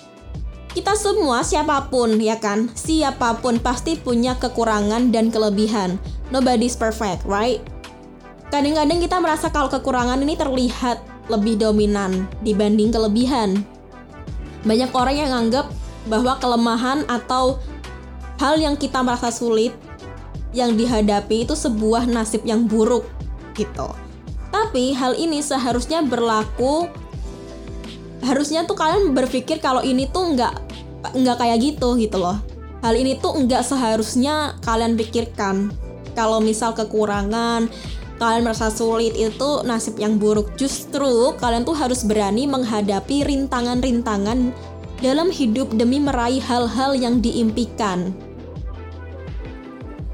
kita 0.73 0.97
semua 0.97 1.45
siapa 1.45 1.85
pun 1.93 2.17
ya 2.17 2.41
kan, 2.41 2.73
siapa 2.73 3.37
pun 3.45 3.61
pasti 3.61 3.93
punya 3.93 4.37
kekurangan 4.41 5.13
dan 5.13 5.29
kelebihan. 5.29 6.01
Nobody's 6.33 6.73
perfect, 6.73 7.21
right? 7.29 7.61
Kadang-kadang 8.49 8.97
kita 8.97 9.21
merasa 9.21 9.53
kalau 9.53 9.69
kekurangan 9.69 10.17
ini 10.17 10.33
terlihat 10.33 10.97
lebih 11.29 11.61
dominan 11.61 12.25
dibanding 12.41 12.89
kelebihan. 12.89 13.61
Banyak 14.65 14.91
orang 14.91 15.15
yang 15.15 15.31
anggap 15.31 15.69
bahwa 16.09 16.41
kelemahan 16.41 17.05
atau 17.05 17.61
hal 18.41 18.57
yang 18.57 18.73
kita 18.73 19.05
merasa 19.05 19.29
sulit 19.29 19.71
yang 20.51 20.75
dihadapi 20.75 21.47
itu 21.47 21.55
sebuah 21.55 22.07
nasib 22.07 22.43
yang 22.43 22.67
buruk 22.67 23.07
gitu. 23.55 23.87
Tapi 24.51 24.91
hal 24.95 25.15
ini 25.15 25.39
seharusnya 25.39 26.03
berlaku. 26.03 26.91
Harusnya 28.21 28.67
tuh 28.67 28.77
kalian 28.77 29.17
berpikir 29.17 29.57
kalau 29.57 29.81
ini 29.81 30.05
tuh 30.05 30.37
nggak 30.37 30.53
nggak 31.17 31.37
kayak 31.39 31.57
gitu 31.59 31.97
gitu 31.97 32.21
loh. 32.21 32.37
Hal 32.85 32.93
ini 32.93 33.17
tuh 33.17 33.33
nggak 33.33 33.63
seharusnya 33.65 34.59
kalian 34.61 34.99
pikirkan. 34.99 35.71
Kalau 36.13 36.43
misal 36.43 36.75
kekurangan 36.75 37.71
kalian 38.21 38.45
merasa 38.45 38.69
sulit 38.69 39.17
itu 39.17 39.65
nasib 39.65 39.97
yang 39.97 40.21
buruk. 40.21 40.53
Justru 40.59 41.33
kalian 41.41 41.65
tuh 41.65 41.73
harus 41.73 42.05
berani 42.05 42.45
menghadapi 42.45 43.25
rintangan-rintangan 43.25 44.53
dalam 45.01 45.33
hidup 45.33 45.73
demi 45.73 45.97
meraih 45.97 46.43
hal-hal 46.43 46.93
yang 46.93 47.17
diimpikan 47.17 48.13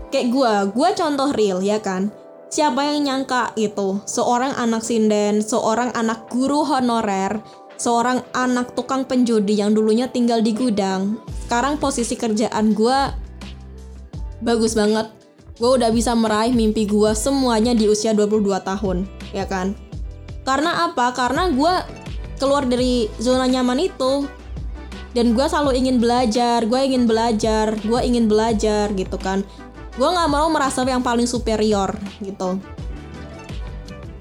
kayak 0.09 0.27
gue 0.31 0.53
gue 0.73 0.89
contoh 0.95 1.29
real 1.35 1.59
ya 1.59 1.79
kan 1.83 2.09
siapa 2.47 2.79
yang 2.83 3.03
nyangka 3.03 3.51
itu 3.59 3.99
seorang 4.07 4.55
anak 4.55 4.83
sinden 4.83 5.43
seorang 5.43 5.91
anak 5.95 6.31
guru 6.31 6.63
honorer 6.63 7.43
seorang 7.77 8.25
anak 8.33 8.73
tukang 8.73 9.05
penjudi 9.05 9.61
yang 9.61 9.71
dulunya 9.71 10.09
tinggal 10.09 10.41
di 10.41 10.51
gudang. 10.51 11.21
Sekarang 11.45 11.77
posisi 11.77 12.17
kerjaan 12.17 12.73
gue 12.73 12.99
bagus 14.41 14.73
banget. 14.73 15.13
Gue 15.57 15.77
udah 15.81 15.89
bisa 15.89 16.13
meraih 16.13 16.53
mimpi 16.53 16.85
gue 16.85 17.13
semuanya 17.17 17.73
di 17.73 17.89
usia 17.89 18.13
22 18.13 18.61
tahun, 18.61 19.09
ya 19.33 19.45
kan? 19.49 19.73
Karena 20.45 20.89
apa? 20.89 21.13
Karena 21.17 21.49
gue 21.49 21.73
keluar 22.37 22.65
dari 22.65 23.09
zona 23.17 23.49
nyaman 23.49 23.81
itu. 23.81 24.29
Dan 25.17 25.33
gue 25.33 25.45
selalu 25.49 25.81
ingin 25.81 25.97
belajar, 25.97 26.61
gue 26.61 26.77
ingin 26.77 27.09
belajar, 27.09 27.73
gue 27.73 27.99
ingin 28.05 28.29
belajar 28.29 28.93
gitu 28.93 29.17
kan. 29.17 29.41
Gue 29.97 30.09
gak 30.13 30.29
mau 30.29 30.45
merasa 30.53 30.85
yang 30.85 31.01
paling 31.01 31.25
superior 31.25 31.89
gitu. 32.21 32.61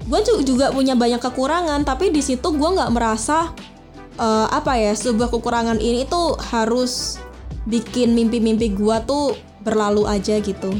Gue 0.07 0.19
juga 0.41 0.73
punya 0.73 0.97
banyak 0.97 1.21
kekurangan 1.21 1.85
tapi 1.85 2.09
di 2.09 2.23
situ 2.23 2.55
gue 2.55 2.69
nggak 2.79 2.95
merasa 2.95 3.51
uh, 4.15 4.47
apa 4.49 4.79
ya 4.79 4.95
sebuah 4.95 5.27
kekurangan 5.27 5.83
ini 5.83 6.07
tuh 6.07 6.39
harus 6.49 7.19
bikin 7.67 8.15
mimpi-mimpi 8.15 8.71
gue 8.71 8.97
tuh 9.03 9.35
berlalu 9.67 10.07
aja 10.07 10.39
gitu. 10.39 10.71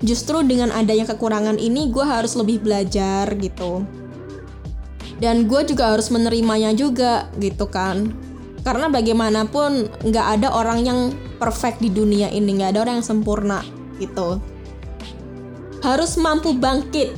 Justru 0.00 0.40
dengan 0.48 0.72
adanya 0.72 1.04
kekurangan 1.04 1.60
ini 1.60 1.92
gue 1.92 2.02
harus 2.02 2.34
lebih 2.40 2.64
belajar 2.64 3.28
gitu. 3.36 3.84
Dan 5.20 5.44
gue 5.44 5.60
juga 5.68 5.92
harus 5.92 6.08
menerimanya 6.08 6.72
juga 6.72 7.28
gitu 7.36 7.68
kan. 7.68 8.16
Karena 8.64 8.88
bagaimanapun 8.88 9.92
nggak 10.08 10.26
ada 10.40 10.48
orang 10.56 10.80
yang 10.88 11.00
perfect 11.36 11.84
di 11.84 11.92
dunia 11.92 12.32
ini 12.32 12.64
nggak 12.64 12.74
ada 12.74 12.80
orang 12.88 12.94
yang 13.04 13.08
sempurna 13.12 13.83
gitu 14.04 14.40
harus 15.84 16.16
mampu 16.16 16.56
bangkit 16.56 17.12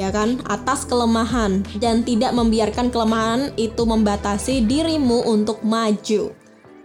ya 0.00 0.08
kan, 0.08 0.40
atas 0.48 0.88
kelemahan 0.88 1.60
dan 1.76 2.00
tidak 2.00 2.32
membiarkan 2.32 2.88
kelemahan 2.88 3.52
itu 3.60 3.84
membatasi 3.84 4.64
dirimu 4.64 5.28
untuk 5.28 5.60
maju. 5.60 6.32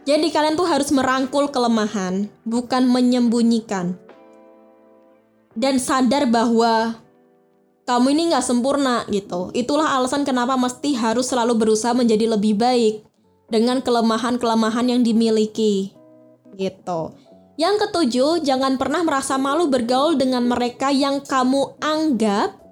Jadi 0.06 0.28
kalian 0.36 0.60
tuh 0.60 0.68
harus 0.68 0.92
merangkul 0.92 1.48
kelemahan, 1.48 2.28
bukan 2.44 2.84
menyembunyikan. 2.92 3.96
Dan 5.56 5.80
sadar 5.80 6.28
bahwa 6.28 7.00
kamu 7.88 8.12
ini 8.12 8.22
nggak 8.36 8.44
sempurna 8.44 9.08
gitu. 9.08 9.50
Itulah 9.56 9.96
alasan 9.96 10.28
kenapa 10.28 10.60
mesti 10.60 10.94
harus 11.00 11.32
selalu 11.32 11.56
berusaha 11.56 11.96
menjadi 11.96 12.36
lebih 12.36 12.60
baik 12.60 13.08
dengan 13.48 13.80
kelemahan-kelemahan 13.80 14.92
yang 14.92 15.02
dimiliki. 15.02 15.96
Gitu. 16.54 17.02
Yang 17.56 17.88
ketujuh, 17.88 18.44
jangan 18.44 18.76
pernah 18.76 19.00
merasa 19.08 19.40
malu 19.40 19.72
bergaul 19.72 20.20
dengan 20.20 20.44
mereka 20.44 20.92
yang 20.92 21.24
kamu 21.24 21.80
anggap 21.80 22.66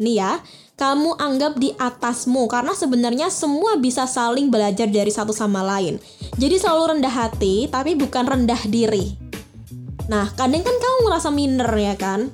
nih 0.00 0.16
ya, 0.16 0.32
kamu 0.80 1.12
anggap 1.20 1.60
di 1.60 1.76
atasmu 1.76 2.48
karena 2.48 2.72
sebenarnya 2.72 3.28
semua 3.28 3.76
bisa 3.76 4.08
saling 4.08 4.48
belajar 4.48 4.88
dari 4.88 5.12
satu 5.12 5.36
sama 5.36 5.60
lain. 5.60 6.00
Jadi 6.40 6.56
selalu 6.56 6.96
rendah 6.96 7.12
hati 7.12 7.68
tapi 7.68 7.92
bukan 7.94 8.24
rendah 8.24 8.62
diri. 8.64 9.12
Nah, 10.08 10.32
kadang 10.34 10.64
kan 10.64 10.74
kamu 10.74 10.98
merasa 11.04 11.28
minder 11.28 11.68
ya 11.76 11.94
kan? 12.00 12.32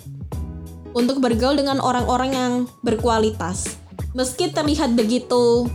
Untuk 0.97 1.21
bergaul 1.21 1.59
dengan 1.59 1.83
orang-orang 1.83 2.31
yang 2.33 2.53
berkualitas. 2.81 3.77
Meski 4.17 4.49
terlihat 4.49 4.97
begitu 4.97 5.69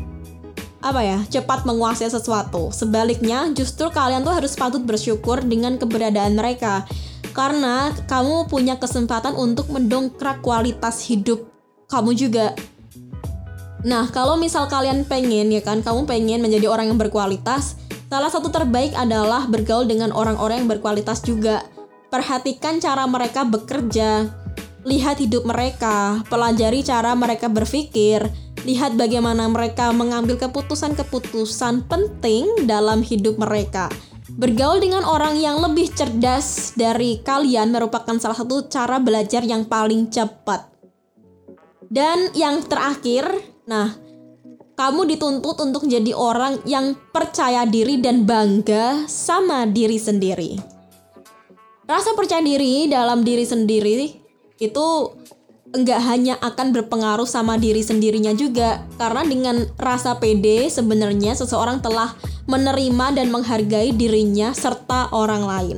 apa 0.82 1.02
ya, 1.06 1.20
cepat 1.30 1.64
menguasai 1.64 2.10
sesuatu. 2.10 2.74
Sebaliknya, 2.74 3.54
justru 3.54 3.88
kalian 3.94 4.26
tuh 4.26 4.34
harus 4.34 4.58
patut 4.58 4.82
bersyukur 4.82 5.46
dengan 5.46 5.78
keberadaan 5.78 6.34
mereka 6.34 6.90
karena 7.32 7.96
kamu 8.12 8.52
punya 8.52 8.76
kesempatan 8.76 9.40
untuk 9.40 9.72
mendongkrak 9.72 10.44
kualitas 10.44 11.00
hidup 11.08 11.48
kamu 11.88 12.12
juga. 12.16 12.56
Nah, 13.82 14.10
kalau 14.14 14.38
misal 14.38 14.70
kalian 14.70 15.06
pengen 15.08 15.50
ya 15.50 15.62
kan, 15.64 15.82
kamu 15.82 16.06
pengen 16.06 16.40
menjadi 16.44 16.70
orang 16.70 16.94
yang 16.94 17.00
berkualitas, 17.02 17.78
salah 18.12 18.30
satu 18.30 18.54
terbaik 18.54 18.94
adalah 18.94 19.50
bergaul 19.50 19.90
dengan 19.90 20.14
orang-orang 20.14 20.66
yang 20.66 20.70
berkualitas 20.70 21.26
juga. 21.26 21.66
Perhatikan 22.12 22.78
cara 22.78 23.08
mereka 23.08 23.48
bekerja, 23.48 24.30
lihat 24.82 25.22
hidup 25.22 25.46
mereka, 25.46 26.26
pelajari 26.26 26.82
cara 26.82 27.14
mereka 27.14 27.46
berpikir, 27.46 28.26
lihat 28.66 28.98
bagaimana 28.98 29.46
mereka 29.50 29.94
mengambil 29.94 30.38
keputusan-keputusan 30.42 31.86
penting 31.86 32.66
dalam 32.66 33.06
hidup 33.06 33.38
mereka. 33.38 33.90
Bergaul 34.32 34.80
dengan 34.80 35.04
orang 35.04 35.38
yang 35.38 35.60
lebih 35.60 35.92
cerdas 35.92 36.72
dari 36.74 37.20
kalian 37.20 37.74
merupakan 37.74 38.16
salah 38.16 38.38
satu 38.38 38.72
cara 38.72 38.98
belajar 38.98 39.44
yang 39.44 39.68
paling 39.68 40.08
cepat. 40.08 40.72
Dan 41.92 42.32
yang 42.32 42.64
terakhir, 42.64 43.28
nah, 43.68 43.92
kamu 44.80 45.14
dituntut 45.14 45.60
untuk 45.60 45.84
jadi 45.84 46.16
orang 46.16 46.64
yang 46.64 46.96
percaya 47.12 47.68
diri 47.68 48.00
dan 48.00 48.24
bangga 48.24 49.04
sama 49.12 49.68
diri 49.68 50.00
sendiri. 50.00 50.56
Rasa 51.84 52.16
percaya 52.16 52.40
diri 52.40 52.88
dalam 52.88 53.28
diri 53.28 53.44
sendiri 53.44 54.21
itu 54.62 55.18
enggak 55.72 56.04
hanya 56.04 56.36
akan 56.40 56.76
berpengaruh 56.76 57.26
sama 57.26 57.58
diri 57.58 57.82
sendirinya 57.82 58.36
juga, 58.38 58.86
karena 59.02 59.26
dengan 59.26 59.66
rasa 59.82 60.22
pede 60.22 60.70
sebenarnya 60.70 61.34
seseorang 61.34 61.82
telah 61.82 62.14
menerima 62.46 63.16
dan 63.18 63.34
menghargai 63.34 63.96
dirinya 63.96 64.54
serta 64.54 65.10
orang 65.16 65.44
lain. 65.48 65.78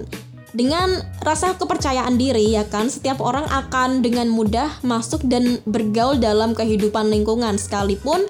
Dengan 0.53 1.01
rasa 1.25 1.57
kepercayaan 1.57 2.13
diri 2.13 2.53
ya 2.53 2.65
kan, 2.69 2.85
setiap 2.85 3.21
orang 3.25 3.45
akan 3.49 4.05
dengan 4.05 4.29
mudah 4.29 4.69
masuk 4.85 5.25
dan 5.25 5.57
bergaul 5.65 6.21
dalam 6.21 6.53
kehidupan 6.53 7.09
lingkungan 7.09 7.57
sekalipun 7.57 8.29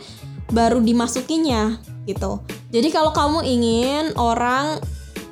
baru 0.52 0.80
dimasukinya 0.80 1.84
gitu. 2.08 2.40
Jadi 2.72 2.92
kalau 2.92 3.12
kamu 3.12 3.44
ingin 3.44 4.16
orang 4.20 4.80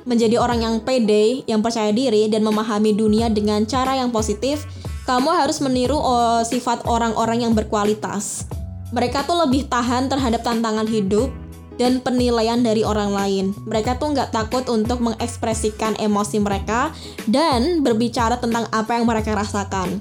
menjadi 0.04 0.36
orang 0.36 0.64
yang 0.64 0.76
pede, 0.84 1.44
yang 1.48 1.64
percaya 1.64 1.92
diri 1.94 2.28
dan 2.28 2.44
memahami 2.44 2.92
dunia 2.92 3.32
dengan 3.32 3.64
cara 3.64 3.96
yang 3.96 4.12
positif, 4.12 4.64
kamu 5.02 5.30
harus 5.34 5.58
meniru 5.58 5.98
oh, 5.98 6.42
sifat 6.46 6.86
orang-orang 6.86 7.42
yang 7.42 7.52
berkualitas. 7.52 8.46
Mereka 8.92 9.24
tuh 9.24 9.48
lebih 9.48 9.66
tahan 9.66 10.12
terhadap 10.12 10.44
tantangan 10.44 10.84
hidup 10.84 11.32
dan 11.80 11.98
penilaian 12.04 12.60
dari 12.60 12.84
orang 12.84 13.10
lain. 13.10 13.44
Mereka 13.66 13.96
tuh 13.96 14.12
nggak 14.12 14.30
takut 14.30 14.68
untuk 14.68 15.00
mengekspresikan 15.00 15.96
emosi 15.96 16.38
mereka 16.38 16.92
dan 17.26 17.80
berbicara 17.80 18.38
tentang 18.38 18.68
apa 18.70 19.00
yang 19.00 19.08
mereka 19.08 19.32
rasakan. 19.32 19.98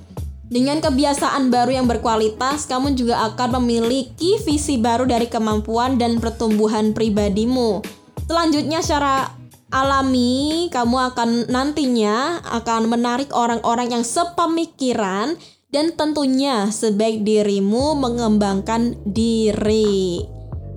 Dengan 0.52 0.84
kebiasaan 0.84 1.48
baru 1.48 1.80
yang 1.80 1.88
berkualitas, 1.88 2.68
kamu 2.68 3.00
juga 3.00 3.24
akan 3.32 3.64
memiliki 3.64 4.36
visi 4.44 4.76
baru 4.76 5.08
dari 5.08 5.32
kemampuan 5.32 5.96
dan 5.96 6.20
pertumbuhan 6.20 6.92
pribadimu. 6.92 7.80
Selanjutnya, 8.28 8.84
secara 8.84 9.32
alami, 9.72 10.68
kamu 10.70 11.16
akan 11.16 11.30
nantinya 11.48 12.44
akan 12.44 12.92
menarik 12.92 13.32
orang-orang 13.32 13.96
yang 13.96 14.04
sepemikiran 14.04 15.40
dan 15.72 15.96
tentunya 15.96 16.68
sebaik 16.68 17.24
dirimu 17.24 17.96
mengembangkan 17.96 19.00
diri. 19.08 20.28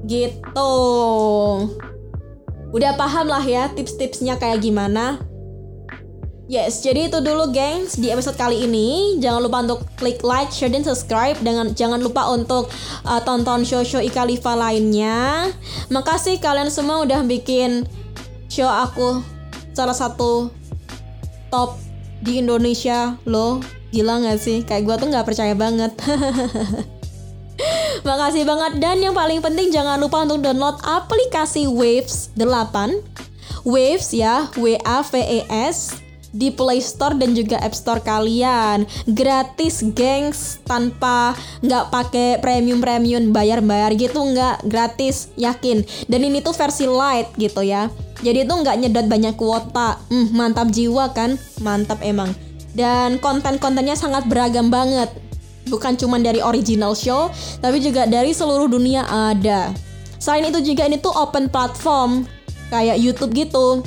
Gitu. 0.07 0.75
Udah 2.75 2.93
paham 2.99 3.27
lah 3.31 3.43
ya 3.43 3.71
tips-tipsnya 3.75 4.39
kayak 4.39 4.63
gimana? 4.63 5.19
Yes, 6.45 6.85
jadi 6.85 7.09
itu 7.09 7.25
dulu 7.25 7.57
gengs 7.57 7.97
di 7.97 8.13
episode 8.13 8.37
kali 8.37 8.69
ini. 8.69 9.17
Jangan 9.17 9.41
lupa 9.41 9.65
untuk 9.65 9.81
klik 9.97 10.21
like, 10.21 10.53
share, 10.53 10.69
dan 10.69 10.85
subscribe. 10.85 11.41
Dengan 11.41 11.73
jangan 11.73 12.05
lupa 12.05 12.29
untuk 12.29 12.69
uh, 13.09 13.21
tonton 13.25 13.65
show-show 13.65 14.05
Ika 14.05 14.29
Liva 14.29 14.53
lainnya. 14.53 15.49
Makasih 15.89 16.37
kalian 16.45 16.69
semua 16.69 17.01
udah 17.01 17.25
bikin 17.25 17.89
show 18.49 18.69
aku 18.69 19.21
salah 19.75 19.97
satu 19.97 20.51
top 21.51 21.77
di 22.25 22.41
Indonesia 22.41 23.21
loh. 23.29 23.61
Gila 23.95 24.27
gak 24.27 24.39
sih? 24.43 24.67
Kayak 24.67 24.83
gue 24.91 24.97
tuh 25.07 25.09
gak 25.15 25.27
percaya 25.27 25.55
banget. 25.55 25.95
Makasih 28.09 28.45
banget 28.45 28.83
dan 28.83 29.01
yang 29.01 29.15
paling 29.15 29.41
penting 29.41 29.71
jangan 29.71 29.97
lupa 29.97 30.27
untuk 30.27 30.45
download 30.45 30.77
aplikasi 30.83 31.71
Waves 31.71 32.35
8 32.37 32.45
Waves 33.65 34.13
ya, 34.13 34.53
W 34.61 34.77
A 34.85 35.01
V 35.01 35.13
E 35.25 35.41
S 35.49 36.04
di 36.35 36.51
Play 36.51 36.83
Store 36.83 37.15
dan 37.15 37.33
juga 37.39 37.63
App 37.63 37.79
Store 37.79 38.03
kalian. 38.03 38.83
Gratis, 39.07 39.87
gengs, 39.95 40.59
tanpa 40.67 41.39
nggak 41.63 41.95
pakai 41.95 42.29
premium 42.43 42.83
premium 42.83 43.31
bayar-bayar 43.31 43.95
gitu 43.95 44.19
nggak 44.19 44.67
gratis, 44.67 45.31
yakin. 45.39 45.87
Dan 46.11 46.27
ini 46.27 46.43
tuh 46.43 46.53
versi 46.53 46.91
light 46.91 47.31
gitu 47.39 47.63
ya. 47.63 47.87
Jadi 48.21 48.43
itu 48.43 48.53
nggak 48.53 48.77
nyedot 48.83 49.07
banyak 49.07 49.35
kuota. 49.39 50.03
Hmm, 50.11 50.35
mantap 50.35 50.75
jiwa 50.75 51.15
kan? 51.15 51.39
Mantap 51.63 52.03
emang. 52.03 52.35
Dan 52.75 53.23
konten-kontennya 53.23 53.95
sangat 53.95 54.27
beragam 54.27 54.67
banget. 54.67 55.07
Bukan 55.71 55.97
cuma 55.97 56.21
dari 56.21 56.45
original 56.45 56.93
show, 56.93 57.33
tapi 57.63 57.81
juga 57.81 58.05
dari 58.05 58.35
seluruh 58.37 58.69
dunia 58.69 59.07
ada. 59.07 59.73
Selain 60.21 60.45
itu 60.49 60.61
juga 60.61 60.89
ini 60.89 61.01
tuh 61.01 61.13
open 61.15 61.49
platform 61.49 62.29
kayak 62.69 62.97
YouTube 63.01 63.33
gitu. 63.33 63.85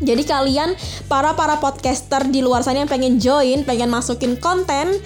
Jadi 0.00 0.28
kalian 0.28 0.76
para 1.08 1.32
para 1.32 1.56
podcaster 1.56 2.28
di 2.28 2.44
luar 2.44 2.60
sana 2.60 2.84
yang 2.84 2.90
pengen 2.90 3.16
join, 3.16 3.64
pengen 3.64 3.88
masukin 3.88 4.36
konten 4.36 5.00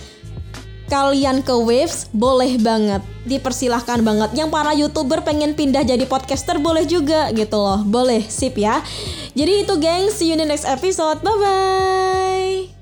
kalian 0.91 1.47
ke 1.47 1.55
Waves 1.55 2.11
boleh 2.11 2.59
banget. 2.59 3.01
Dipersilahkan 3.25 4.03
banget. 4.03 4.35
Yang 4.35 4.51
para 4.51 4.75
youtuber 4.75 5.23
pengen 5.23 5.55
pindah 5.55 5.87
jadi 5.87 6.03
podcaster 6.05 6.59
boleh 6.59 6.83
juga 6.85 7.31
gitu 7.31 7.57
loh. 7.57 7.87
Boleh 7.87 8.27
sip 8.27 8.59
ya. 8.59 8.83
Jadi 9.39 9.63
itu 9.63 9.75
geng 9.79 10.11
see 10.11 10.35
you 10.35 10.35
in 10.35 10.43
the 10.43 10.49
next 10.51 10.67
episode. 10.67 11.23
Bye 11.23 11.39
bye 11.39 12.80